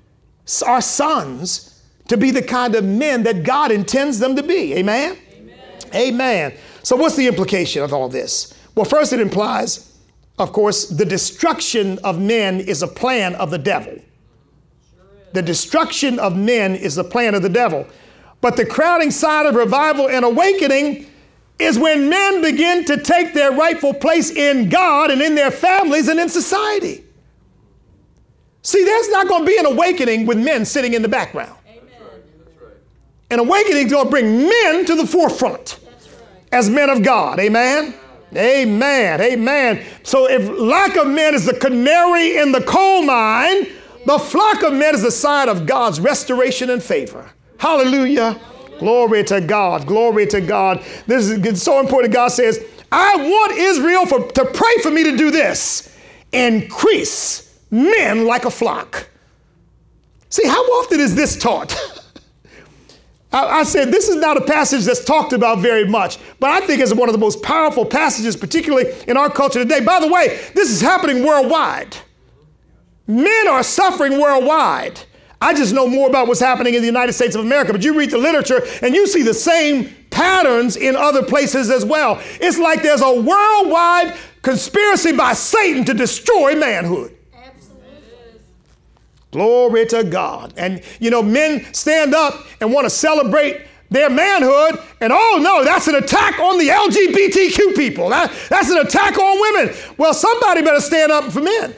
our 0.65 0.81
sons 0.81 1.83
to 2.07 2.17
be 2.17 2.31
the 2.31 2.41
kind 2.41 2.75
of 2.75 2.83
men 2.83 3.23
that 3.23 3.43
God 3.43 3.71
intends 3.71 4.19
them 4.19 4.35
to 4.37 4.43
be. 4.43 4.73
Amen? 4.75 5.17
Amen? 5.33 5.55
Amen. 5.93 6.53
So, 6.81 6.95
what's 6.95 7.15
the 7.15 7.27
implication 7.27 7.83
of 7.83 7.93
all 7.93 8.09
this? 8.09 8.57
Well, 8.73 8.85
first, 8.85 9.11
it 9.13 9.19
implies, 9.19 9.97
of 10.39 10.53
course, 10.53 10.87
the 10.87 11.05
destruction 11.05 11.99
of 11.99 12.19
men 12.19 12.61
is 12.61 12.81
a 12.81 12.87
plan 12.87 13.35
of 13.35 13.51
the 13.51 13.57
devil. 13.57 13.99
The 15.33 15.41
destruction 15.41 16.19
of 16.19 16.35
men 16.35 16.75
is 16.75 16.95
the 16.95 17.03
plan 17.03 17.35
of 17.35 17.41
the 17.41 17.49
devil. 17.49 17.85
But 18.39 18.55
the 18.55 18.65
crowning 18.65 19.11
sign 19.11 19.45
of 19.45 19.55
revival 19.55 20.09
and 20.09 20.25
awakening 20.25 21.10
is 21.61 21.77
when 21.77 22.09
men 22.09 22.41
begin 22.41 22.85
to 22.85 22.97
take 22.97 23.33
their 23.33 23.51
rightful 23.51 23.93
place 23.93 24.31
in 24.31 24.69
God 24.69 25.11
and 25.11 25.21
in 25.21 25.35
their 25.35 25.51
families 25.51 26.07
and 26.07 26.19
in 26.19 26.29
society. 26.29 27.03
See, 28.63 28.83
there's 28.83 29.09
not 29.09 29.27
going 29.27 29.43
to 29.43 29.47
be 29.47 29.57
an 29.57 29.65
awakening 29.65 30.25
with 30.25 30.37
men 30.37 30.65
sitting 30.65 30.93
in 30.93 31.01
the 31.01 31.07
background. 31.07 31.57
Amen. 31.67 31.83
An 33.31 33.39
awakening 33.39 33.85
is 33.85 33.91
going 33.91 34.05
to 34.05 34.09
bring 34.11 34.43
men 34.47 34.85
to 34.85 34.95
the 34.95 35.07
forefront 35.07 35.79
as 36.51 36.69
men 36.69 36.89
of 36.89 37.01
God. 37.01 37.39
Amen? 37.39 37.93
Amen. 38.35 39.21
Amen. 39.21 39.85
So 40.03 40.29
if 40.29 40.47
lack 40.47 40.95
of 40.95 41.07
men 41.07 41.33
is 41.33 41.45
the 41.45 41.53
canary 41.53 42.37
in 42.37 42.51
the 42.51 42.61
coal 42.61 43.01
mine, 43.01 43.67
the 44.05 44.17
flock 44.17 44.63
of 44.63 44.73
men 44.73 44.95
is 44.95 45.01
the 45.01 45.11
sign 45.11 45.49
of 45.49 45.65
God's 45.65 45.99
restoration 45.99 46.69
and 46.69 46.81
favor. 46.81 47.29
Hallelujah. 47.57 48.39
Glory 48.81 49.23
to 49.25 49.39
God. 49.39 49.85
Glory 49.85 50.25
to 50.25 50.41
God. 50.41 50.83
This 51.05 51.29
is 51.29 51.61
so 51.61 51.79
important. 51.79 52.11
God 52.11 52.29
says, 52.29 52.65
I 52.91 53.15
want 53.15 53.51
Israel 53.55 54.07
for, 54.07 54.27
to 54.31 54.43
pray 54.43 54.73
for 54.81 54.89
me 54.89 55.03
to 55.03 55.15
do 55.15 55.29
this 55.29 55.95
increase 56.31 57.59
men 57.69 58.25
like 58.25 58.43
a 58.43 58.49
flock. 58.49 59.07
See, 60.29 60.47
how 60.47 60.63
often 60.63 60.99
is 60.99 61.13
this 61.13 61.37
taught? 61.37 61.77
I, 63.31 63.59
I 63.59 63.63
said 63.65 63.89
this 63.89 64.09
is 64.09 64.15
not 64.15 64.35
a 64.35 64.41
passage 64.41 64.85
that's 64.85 65.05
talked 65.05 65.31
about 65.31 65.59
very 65.59 65.87
much, 65.87 66.17
but 66.39 66.49
I 66.49 66.65
think 66.65 66.81
it's 66.81 66.91
one 66.91 67.07
of 67.07 67.13
the 67.13 67.19
most 67.19 67.43
powerful 67.43 67.85
passages, 67.85 68.35
particularly 68.35 68.91
in 69.07 69.15
our 69.15 69.29
culture 69.29 69.59
today. 69.59 69.81
By 69.81 69.99
the 69.99 70.11
way, 70.11 70.39
this 70.55 70.71
is 70.71 70.81
happening 70.81 71.23
worldwide. 71.23 71.97
Men 73.05 73.47
are 73.47 73.61
suffering 73.61 74.19
worldwide. 74.19 75.01
I 75.41 75.55
just 75.55 75.73
know 75.73 75.87
more 75.87 76.07
about 76.07 76.27
what's 76.27 76.39
happening 76.39 76.75
in 76.75 76.81
the 76.81 76.87
United 76.87 77.13
States 77.13 77.35
of 77.35 77.41
America, 77.41 77.73
but 77.73 77.83
you 77.83 77.97
read 77.97 78.11
the 78.11 78.19
literature 78.19 78.61
and 78.83 78.93
you 78.93 79.07
see 79.07 79.23
the 79.23 79.33
same 79.33 79.93
patterns 80.11 80.77
in 80.77 80.95
other 80.95 81.23
places 81.23 81.71
as 81.71 81.83
well. 81.83 82.21
It's 82.39 82.59
like 82.59 82.83
there's 82.83 83.01
a 83.01 83.11
worldwide 83.11 84.15
conspiracy 84.43 85.13
by 85.13 85.33
Satan 85.33 85.83
to 85.85 85.95
destroy 85.95 86.55
manhood. 86.55 87.17
Absolutely. 87.33 88.39
Glory 89.31 89.85
to 89.87 90.03
God. 90.03 90.53
And 90.57 90.83
you 90.99 91.09
know, 91.09 91.23
men 91.23 91.73
stand 91.73 92.13
up 92.13 92.45
and 92.59 92.71
want 92.71 92.85
to 92.85 92.91
celebrate 92.91 93.65
their 93.89 94.09
manhood, 94.09 94.79
and 95.01 95.11
oh 95.11 95.39
no, 95.41 95.65
that's 95.65 95.87
an 95.87 95.95
attack 95.95 96.39
on 96.39 96.57
the 96.57 96.69
LGBTQ 96.69 97.75
people. 97.75 98.07
That, 98.07 98.31
that's 98.47 98.69
an 98.69 98.77
attack 98.77 99.17
on 99.17 99.41
women. 99.41 99.75
Well, 99.97 100.13
somebody 100.13 100.61
better 100.61 100.79
stand 100.79 101.11
up 101.11 101.25
for 101.25 101.41
men. 101.41 101.75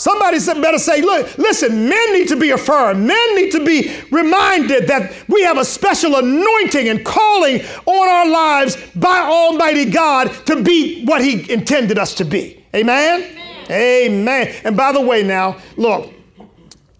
Somebody 0.00 0.38
better 0.62 0.78
say, 0.78 1.02
look, 1.02 1.36
listen, 1.36 1.86
men 1.86 2.12
need 2.14 2.26
to 2.28 2.36
be 2.36 2.52
affirmed. 2.52 3.06
Men 3.06 3.34
need 3.34 3.52
to 3.52 3.62
be 3.62 3.94
reminded 4.10 4.88
that 4.88 5.12
we 5.28 5.42
have 5.42 5.58
a 5.58 5.64
special 5.64 6.16
anointing 6.16 6.88
and 6.88 7.04
calling 7.04 7.60
on 7.84 8.08
our 8.08 8.26
lives 8.26 8.78
by 8.96 9.18
Almighty 9.18 9.90
God 9.90 10.32
to 10.46 10.62
be 10.62 11.04
what 11.04 11.20
He 11.22 11.52
intended 11.52 11.98
us 11.98 12.14
to 12.14 12.24
be. 12.24 12.64
Amen? 12.74 13.20
Amen. 13.20 13.70
Amen. 13.70 14.54
And 14.64 14.74
by 14.74 14.92
the 14.92 15.02
way, 15.02 15.22
now, 15.22 15.58
look, 15.76 16.10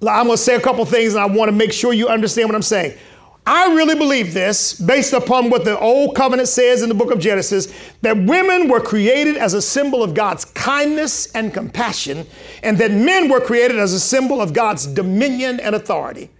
I'm 0.07 0.27
going 0.27 0.37
to 0.37 0.37
say 0.37 0.57
a 0.57 0.61
couple 0.61 0.85
things 0.85 1.15
and 1.15 1.23
I 1.23 1.27
want 1.27 1.49
to 1.49 1.57
make 1.57 1.73
sure 1.73 1.95
you 1.95 2.09
understand 2.09 2.51
what 2.51 2.55
I'm 2.55 2.61
saying. 2.61 2.99
I 3.47 3.75
really 3.75 3.95
believe 3.95 4.35
this, 4.35 4.75
based 4.75 5.13
upon 5.13 5.51
what 5.51 5.65
the 5.65 5.79
Old 5.79 6.15
Covenant 6.15 6.49
says 6.49 6.83
in 6.83 6.89
the 6.89 6.95
book 6.95 7.11
of 7.11 7.19
Genesis, 7.19 7.73
that 8.03 8.17
women 8.17 8.69
were 8.69 8.81
created 8.81 9.37
as 9.37 9.55
a 9.55 9.63
symbol 9.63 10.03
of 10.03 10.15
God's 10.15 10.45
kindness 10.45 11.33
and 11.33 11.53
compassion, 11.53 12.27
and 12.63 12.77
that 12.79 12.91
men 12.91 13.31
were 13.31 13.41
created 13.41 13.79
as 13.79 13.93
a 13.93 14.01
symbol 14.01 14.41
of 14.41 14.53
God's 14.53 14.87
dominion 14.87 15.59
and 15.59 15.75
authority. 15.75 16.31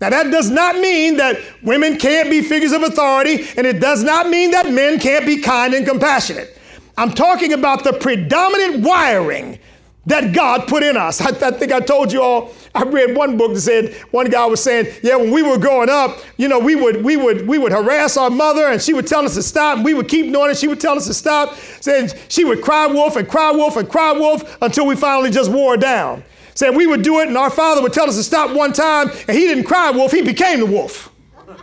Now, 0.00 0.10
that 0.10 0.30
does 0.30 0.50
not 0.50 0.76
mean 0.76 1.16
that 1.18 1.38
women 1.62 1.96
can't 1.98 2.28
be 2.28 2.42
figures 2.42 2.72
of 2.72 2.82
authority, 2.82 3.46
and 3.56 3.66
it 3.66 3.80
does 3.80 4.02
not 4.02 4.28
mean 4.28 4.50
that 4.50 4.70
men 4.70 4.98
can't 4.98 5.24
be 5.24 5.38
kind 5.38 5.72
and 5.72 5.86
compassionate. 5.86 6.58
I'm 6.98 7.12
talking 7.12 7.52
about 7.52 7.84
the 7.84 7.92
predominant 7.92 8.84
wiring 8.84 9.58
that 10.06 10.34
God 10.34 10.68
put 10.68 10.82
in 10.82 10.96
us. 10.96 11.20
I, 11.20 11.28
I, 11.28 11.50
think 11.50 11.72
I 11.72 11.80
told 11.80 12.12
you 12.12 12.22
all. 12.22 12.52
I 12.74 12.82
read 12.82 13.16
one 13.16 13.36
book 13.36 13.54
that 13.54 13.60
said 13.60 13.94
one 14.10 14.28
guy 14.28 14.44
was 14.46 14.62
saying, 14.62 14.92
"Yeah, 15.02 15.16
when 15.16 15.30
we 15.30 15.42
were 15.42 15.58
growing 15.58 15.88
up, 15.88 16.18
you 16.36 16.48
know, 16.48 16.58
we 16.58 16.74
would 16.74 17.04
we 17.04 17.16
would 17.16 17.46
we 17.46 17.56
would 17.56 17.72
harass 17.72 18.16
our 18.16 18.30
mother, 18.30 18.66
and 18.66 18.82
she 18.82 18.92
would 18.92 19.06
tell 19.06 19.24
us 19.24 19.34
to 19.34 19.42
stop, 19.42 19.76
and 19.76 19.84
we 19.84 19.94
would 19.94 20.08
keep 20.08 20.32
doing 20.32 20.50
it. 20.50 20.56
She 20.56 20.68
would 20.68 20.80
tell 20.80 20.96
us 20.96 21.06
to 21.06 21.14
stop. 21.14 21.54
Saying 21.80 22.10
she 22.28 22.44
would 22.44 22.62
cry 22.62 22.86
wolf 22.86 23.16
and 23.16 23.28
cry 23.28 23.52
wolf 23.52 23.76
and 23.76 23.88
cry 23.88 24.12
wolf 24.12 24.58
until 24.60 24.86
we 24.86 24.96
finally 24.96 25.30
just 25.30 25.50
wore 25.50 25.76
down. 25.76 26.24
Saying 26.54 26.76
we 26.76 26.86
would 26.86 27.02
do 27.02 27.20
it, 27.20 27.28
and 27.28 27.36
our 27.36 27.50
father 27.50 27.80
would 27.82 27.92
tell 27.92 28.08
us 28.08 28.16
to 28.16 28.22
stop 28.22 28.54
one 28.54 28.72
time, 28.72 29.08
and 29.28 29.36
he 29.36 29.46
didn't 29.46 29.64
cry 29.64 29.90
wolf; 29.90 30.12
he 30.12 30.22
became 30.22 30.60
the 30.60 30.66
wolf. 30.66 31.10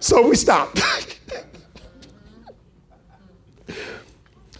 so 0.00 0.28
we 0.28 0.36
stopped." 0.36 0.80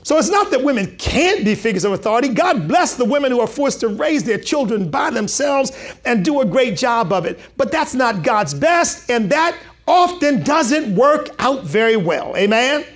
So 0.08 0.16
it's 0.16 0.30
not 0.30 0.50
that 0.52 0.64
women 0.64 0.96
can't 0.96 1.44
be 1.44 1.54
figures 1.54 1.84
of 1.84 1.92
authority. 1.92 2.28
God 2.28 2.66
bless 2.66 2.94
the 2.94 3.04
women 3.04 3.30
who 3.30 3.42
are 3.42 3.46
forced 3.46 3.80
to 3.80 3.88
raise 3.88 4.24
their 4.24 4.38
children 4.38 4.90
by 4.90 5.10
themselves 5.10 5.70
and 6.06 6.24
do 6.24 6.40
a 6.40 6.46
great 6.46 6.78
job 6.78 7.12
of 7.12 7.26
it. 7.26 7.38
But 7.58 7.70
that's 7.70 7.92
not 7.94 8.22
God's 8.22 8.54
best, 8.54 9.10
and 9.10 9.28
that 9.28 9.54
often 9.86 10.42
doesn't 10.42 10.96
work 10.96 11.28
out 11.38 11.64
very 11.64 11.98
well. 11.98 12.34
Amen? 12.38 12.86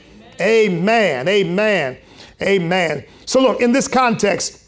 Amen. 0.41 1.29
Amen. 1.29 1.29
Amen. 1.29 1.99
Amen. 2.41 3.05
So 3.27 3.43
look, 3.43 3.61
in 3.61 3.73
this 3.73 3.89
context, 3.89 4.65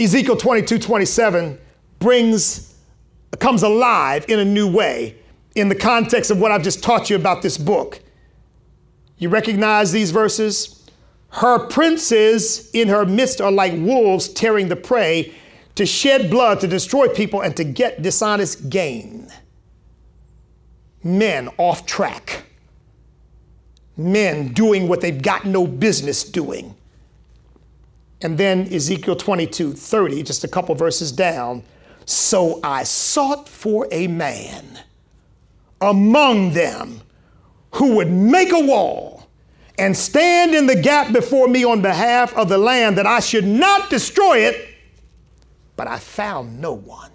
Ezekiel 0.00 0.36
22, 0.36 0.80
27 0.80 1.60
brings, 2.00 2.76
comes 3.38 3.62
alive 3.62 4.24
in 4.26 4.40
a 4.40 4.44
new 4.44 4.68
way 4.68 5.14
in 5.54 5.68
the 5.68 5.76
context 5.76 6.32
of 6.32 6.40
what 6.40 6.50
I've 6.50 6.64
just 6.64 6.82
taught 6.82 7.08
you 7.08 7.14
about 7.14 7.40
this 7.40 7.56
book. 7.56 8.00
You 9.18 9.28
recognize 9.28 9.92
these 9.92 10.10
verses? 10.10 10.79
Her 11.30 11.58
princes 11.58 12.70
in 12.72 12.88
her 12.88 13.06
midst 13.06 13.40
are 13.40 13.52
like 13.52 13.72
wolves 13.74 14.28
tearing 14.28 14.68
the 14.68 14.76
prey 14.76 15.32
to 15.76 15.86
shed 15.86 16.30
blood, 16.30 16.60
to 16.60 16.66
destroy 16.66 17.08
people, 17.08 17.40
and 17.40 17.56
to 17.56 17.64
get 17.64 18.02
dishonest 18.02 18.68
gain. 18.68 19.28
Men 21.02 21.48
off 21.56 21.86
track. 21.86 22.44
Men 23.96 24.52
doing 24.52 24.88
what 24.88 25.00
they've 25.00 25.22
got 25.22 25.44
no 25.44 25.66
business 25.66 26.24
doing. 26.24 26.74
And 28.22 28.36
then 28.36 28.72
Ezekiel 28.72 29.16
22 29.16 29.72
30, 29.72 30.22
just 30.22 30.44
a 30.44 30.48
couple 30.48 30.74
verses 30.74 31.12
down. 31.12 31.62
So 32.04 32.60
I 32.62 32.82
sought 32.82 33.48
for 33.48 33.86
a 33.90 34.08
man 34.08 34.80
among 35.80 36.52
them 36.52 37.00
who 37.74 37.96
would 37.96 38.10
make 38.10 38.52
a 38.52 38.60
wall 38.60 39.09
and 39.80 39.96
stand 39.96 40.54
in 40.54 40.66
the 40.66 40.76
gap 40.76 41.10
before 41.10 41.48
me 41.48 41.64
on 41.64 41.80
behalf 41.80 42.34
of 42.34 42.50
the 42.50 42.58
land 42.58 42.98
that 42.98 43.06
I 43.06 43.18
should 43.20 43.46
not 43.46 43.88
destroy 43.88 44.40
it, 44.40 44.68
but 45.74 45.88
I 45.88 45.98
found 45.98 46.60
no 46.60 46.74
one. 46.74 47.10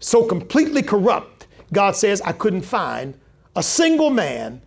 So 0.00 0.24
completely 0.24 0.82
corrupt, 0.82 1.46
God 1.72 1.94
says, 1.94 2.20
I 2.22 2.32
couldn't 2.32 2.62
find 2.62 3.14
a 3.54 3.62
single 3.62 4.10
man 4.10 4.60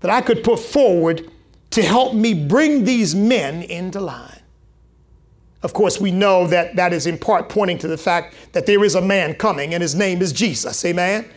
that 0.00 0.10
I 0.10 0.22
could 0.22 0.42
put 0.42 0.58
forward 0.58 1.30
to 1.70 1.82
help 1.82 2.14
me 2.14 2.32
bring 2.32 2.84
these 2.84 3.14
men 3.14 3.62
into 3.62 4.00
line. 4.00 4.40
Of 5.62 5.74
course, 5.74 6.00
we 6.00 6.12
know 6.12 6.46
that 6.46 6.76
that 6.76 6.94
is 6.94 7.06
in 7.06 7.18
part 7.18 7.50
pointing 7.50 7.76
to 7.78 7.88
the 7.88 7.98
fact 7.98 8.34
that 8.52 8.64
there 8.64 8.82
is 8.84 8.94
a 8.94 9.02
man 9.02 9.34
coming 9.34 9.74
and 9.74 9.82
his 9.82 9.94
name 9.94 10.22
is 10.22 10.32
Jesus. 10.32 10.82
Amen? 10.86 11.28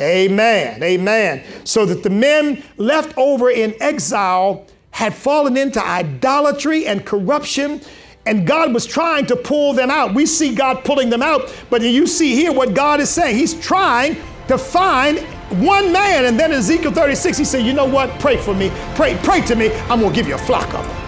Amen. 0.00 0.82
Amen. 0.82 1.44
So 1.64 1.86
that 1.86 2.02
the 2.02 2.10
men 2.10 2.62
left 2.76 3.16
over 3.16 3.50
in 3.50 3.74
exile 3.80 4.66
had 4.90 5.14
fallen 5.14 5.56
into 5.56 5.84
idolatry 5.84 6.86
and 6.86 7.04
corruption, 7.04 7.80
and 8.24 8.46
God 8.46 8.72
was 8.72 8.86
trying 8.86 9.26
to 9.26 9.36
pull 9.36 9.72
them 9.72 9.90
out. 9.90 10.14
We 10.14 10.26
see 10.26 10.54
God 10.54 10.84
pulling 10.84 11.10
them 11.10 11.22
out, 11.22 11.54
but 11.70 11.82
you 11.82 12.06
see 12.06 12.34
here 12.34 12.52
what 12.52 12.74
God 12.74 13.00
is 13.00 13.10
saying. 13.10 13.36
He's 13.36 13.54
trying 13.60 14.16
to 14.48 14.58
find 14.58 15.18
one 15.62 15.92
man. 15.92 16.24
And 16.24 16.38
then 16.38 16.50
in 16.52 16.58
Ezekiel 16.58 16.92
36, 16.92 17.38
he 17.38 17.44
said, 17.44 17.64
You 17.64 17.72
know 17.72 17.84
what? 17.84 18.18
Pray 18.20 18.36
for 18.36 18.54
me. 18.54 18.70
Pray, 18.94 19.18
pray 19.22 19.42
to 19.42 19.54
me. 19.54 19.72
I'm 19.82 20.00
going 20.00 20.12
to 20.12 20.16
give 20.16 20.26
you 20.26 20.34
a 20.34 20.38
flock 20.38 20.72
of 20.74 20.86
them. 20.86 21.05